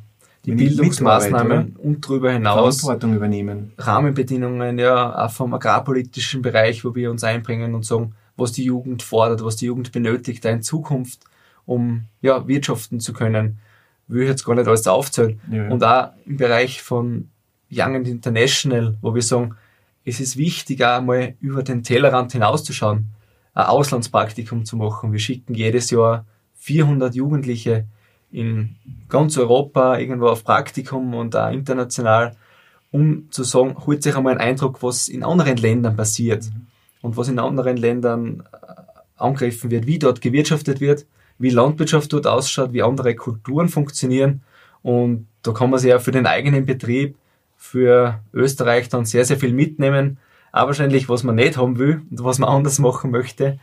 die 0.45 0.53
Bildungsmaßnahmen 0.53 1.75
und 1.75 2.05
darüber 2.05 2.31
hinaus 2.31 2.81
Verantwortung 2.81 3.15
übernehmen. 3.15 3.73
Rahmenbedingungen, 3.77 4.79
ja, 4.79 5.25
auch 5.25 5.31
vom 5.31 5.53
agrarpolitischen 5.53 6.41
Bereich, 6.41 6.85
wo 6.85 6.95
wir 6.95 7.11
uns 7.11 7.23
einbringen 7.23 7.75
und 7.75 7.85
sagen, 7.85 8.15
was 8.37 8.53
die 8.53 8.63
Jugend 8.63 9.03
fordert, 9.03 9.43
was 9.43 9.57
die 9.57 9.65
Jugend 9.65 9.91
benötigt, 9.91 10.45
in 10.45 10.61
Zukunft 10.61 11.23
um 11.65 12.05
ja, 12.21 12.47
wirtschaften 12.47 12.99
zu 12.99 13.13
können. 13.13 13.59
Will 14.07 14.23
ich 14.23 14.29
jetzt 14.29 14.43
gar 14.43 14.55
nicht 14.55 14.67
alles 14.67 14.87
aufzählen. 14.87 15.39
Ja. 15.51 15.67
Und 15.69 15.83
auch 15.83 16.11
im 16.25 16.37
Bereich 16.37 16.81
von 16.81 17.29
Young 17.71 17.95
and 17.95 18.07
International, 18.07 18.97
wo 19.01 19.13
wir 19.13 19.21
sagen, 19.21 19.55
es 20.03 20.19
ist 20.19 20.37
wichtig, 20.37 20.83
auch 20.83 21.01
mal 21.01 21.35
über 21.39 21.61
den 21.61 21.83
Tellerrand 21.83 22.31
hinauszuschauen, 22.31 23.09
ein 23.53 23.65
Auslandspraktikum 23.65 24.65
zu 24.65 24.77
machen. 24.77 25.11
Wir 25.11 25.19
schicken 25.19 25.53
jedes 25.53 25.91
Jahr 25.91 26.25
400 26.55 27.13
Jugendliche 27.13 27.85
in 28.31 28.75
ganz 29.07 29.37
Europa 29.37 29.97
irgendwo 29.97 30.27
auf 30.27 30.43
Praktikum 30.43 31.13
und 31.13 31.35
auch 31.35 31.51
international, 31.51 32.35
um 32.91 33.31
zu 33.31 33.43
sagen, 33.43 33.75
holt 33.85 34.03
sich 34.03 34.15
einmal 34.15 34.37
einen 34.37 34.49
Eindruck, 34.49 34.81
was 34.83 35.07
in 35.07 35.23
anderen 35.23 35.57
Ländern 35.57 35.95
passiert 35.95 36.49
und 37.01 37.17
was 37.17 37.27
in 37.27 37.39
anderen 37.39 37.77
Ländern 37.77 38.43
äh, 38.51 38.67
angegriffen 39.17 39.71
wird, 39.71 39.85
wie 39.85 39.99
dort 39.99 40.21
gewirtschaftet 40.21 40.79
wird 40.79 41.05
wie 41.39 41.49
Landwirtschaft 41.49 42.13
dort 42.13 42.27
ausschaut, 42.27 42.73
wie 42.73 42.83
andere 42.83 43.15
Kulturen 43.15 43.69
funktionieren. 43.69 44.41
Und 44.83 45.27
da 45.41 45.53
kann 45.53 45.71
man 45.71 45.79
sich 45.79 45.89
ja 45.89 45.99
für 45.99 46.11
den 46.11 46.27
eigenen 46.27 46.65
Betrieb, 46.65 47.15
für 47.57 48.19
Österreich 48.33 48.89
dann 48.89 49.05
sehr, 49.05 49.25
sehr 49.25 49.37
viel 49.37 49.53
mitnehmen. 49.53 50.19
auch 50.51 50.67
wahrscheinlich, 50.67 51.09
was 51.09 51.23
man 51.23 51.35
nicht 51.35 51.57
haben 51.57 51.79
will 51.79 52.01
und 52.11 52.23
was 52.23 52.39
man 52.39 52.49
anders 52.55 52.77
machen 52.79 53.09
möchte. 53.09 53.59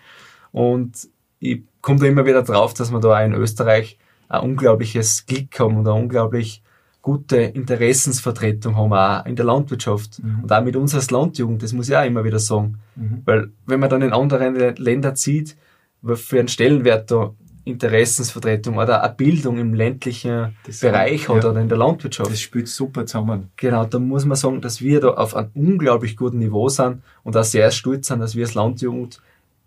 Und 0.52 1.08
ich 1.38 1.62
komme 1.82 2.00
da 2.00 2.06
immer 2.06 2.24
wieder 2.24 2.42
drauf, 2.42 2.74
dass 2.74 2.90
wir 2.90 3.00
da 3.00 3.22
in 3.22 3.34
Österreich 3.34 3.98
ein 4.28 4.40
unglaubliches 4.42 5.26
Glück 5.26 5.58
haben 5.58 5.76
und 5.76 5.88
eine 5.88 5.98
unglaublich 5.98 6.62
gute 7.02 7.36
Interessensvertretung 7.36 8.76
haben, 8.76 8.92
auch 8.92 9.24
in 9.26 9.36
der 9.36 9.44
Landwirtschaft 9.44 10.20
mhm. 10.22 10.42
und 10.42 10.52
auch 10.52 10.62
mit 10.62 10.74
uns 10.74 10.94
als 10.94 11.10
Landjugend, 11.12 11.62
das 11.62 11.72
muss 11.72 11.88
ich 11.88 11.96
auch 11.96 12.04
immer 12.04 12.24
wieder 12.24 12.40
sagen. 12.40 12.78
Mhm. 12.96 13.22
Weil 13.24 13.50
wenn 13.66 13.78
man 13.78 13.90
dann 13.90 14.02
in 14.02 14.12
anderen 14.12 14.74
Ländern 14.76 15.14
sieht, 15.14 15.56
was 16.02 16.20
für 16.20 16.40
einen 16.40 16.48
Stellenwert 16.48 17.10
da 17.10 17.32
Interessensvertretung 17.66 18.76
oder 18.76 19.02
eine 19.02 19.12
Bildung 19.14 19.58
im 19.58 19.74
ländlichen 19.74 20.56
das 20.64 20.80
Bereich 20.80 21.28
hat 21.28 21.42
ja, 21.42 21.50
oder 21.50 21.60
in 21.60 21.68
der 21.68 21.78
Landwirtschaft. 21.78 22.30
Das 22.30 22.40
spielt 22.40 22.68
super 22.68 23.06
zusammen. 23.06 23.50
Genau, 23.56 23.84
da 23.84 23.98
muss 23.98 24.24
man 24.24 24.36
sagen, 24.36 24.60
dass 24.60 24.80
wir 24.80 25.00
da 25.00 25.10
auf 25.10 25.34
einem 25.34 25.50
unglaublich 25.54 26.16
guten 26.16 26.38
Niveau 26.38 26.68
sind 26.68 27.02
und 27.24 27.36
auch 27.36 27.44
sehr 27.44 27.72
stolz 27.72 28.06
sind, 28.06 28.20
dass 28.20 28.36
wir 28.36 28.44
als 28.44 28.54
Landjugend 28.54 29.20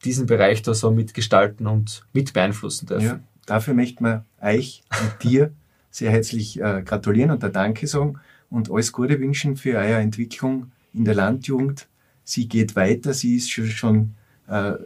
diesen 0.06 0.28
Bereich 0.28 0.62
da 0.62 0.74
so 0.74 0.92
mitgestalten 0.92 1.68
und 1.68 2.06
mit 2.14 2.32
beeinflussen 2.32 2.86
dürfen. 2.88 3.06
Ja, 3.06 3.20
dafür 3.46 3.74
möchten 3.74 4.04
wir 4.04 4.26
euch 4.42 4.84
und 5.02 5.24
dir 5.24 5.52
sehr 5.92 6.12
herzlich 6.12 6.60
äh, 6.62 6.84
gratulieren 6.84 7.32
und 7.32 7.44
der 7.44 7.50
Danke 7.50 7.88
sagen 7.88 8.20
und 8.50 8.72
alles 8.72 8.92
Gute 8.92 9.20
wünschen 9.20 9.56
für 9.56 9.78
eure 9.78 10.00
Entwicklung 10.00 10.72
in 10.94 11.06
der 11.06 11.16
Landjugend. 11.16 11.88
Sie 12.24 12.48
geht 12.48 12.76
weiter, 12.76 13.14
sie 13.14 13.36
ist 13.36 13.50
schon, 13.52 13.68
schon 13.68 14.16
äh, 14.48 14.72
äh 14.72 14.78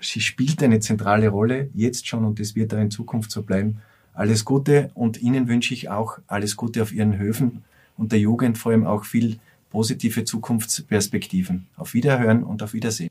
sie 0.00 0.20
spielt 0.20 0.62
eine 0.62 0.80
zentrale 0.80 1.28
Rolle, 1.28 1.70
jetzt 1.74 2.06
schon 2.06 2.24
und 2.24 2.38
es 2.40 2.54
wird 2.54 2.74
auch 2.74 2.78
in 2.78 2.90
Zukunft 2.90 3.30
so 3.30 3.42
bleiben. 3.42 3.80
Alles 4.14 4.44
Gute 4.44 4.90
und 4.94 5.20
Ihnen 5.20 5.48
wünsche 5.48 5.74
ich 5.74 5.88
auch 5.88 6.18
alles 6.26 6.56
Gute 6.56 6.82
auf 6.82 6.92
Ihren 6.92 7.18
Höfen 7.18 7.64
und 7.96 8.12
der 8.12 8.18
Jugend 8.18 8.56
vor 8.58 8.72
allem 8.72 8.86
auch 8.86 9.04
viel 9.04 9.38
positive 9.70 10.24
Zukunftsperspektiven. 10.24 11.66
Auf 11.76 11.94
Wiederhören 11.94 12.42
und 12.42 12.62
auf 12.62 12.72
Wiedersehen. 12.72 13.10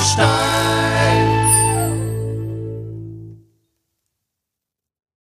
Kupfenstein 0.00 1.39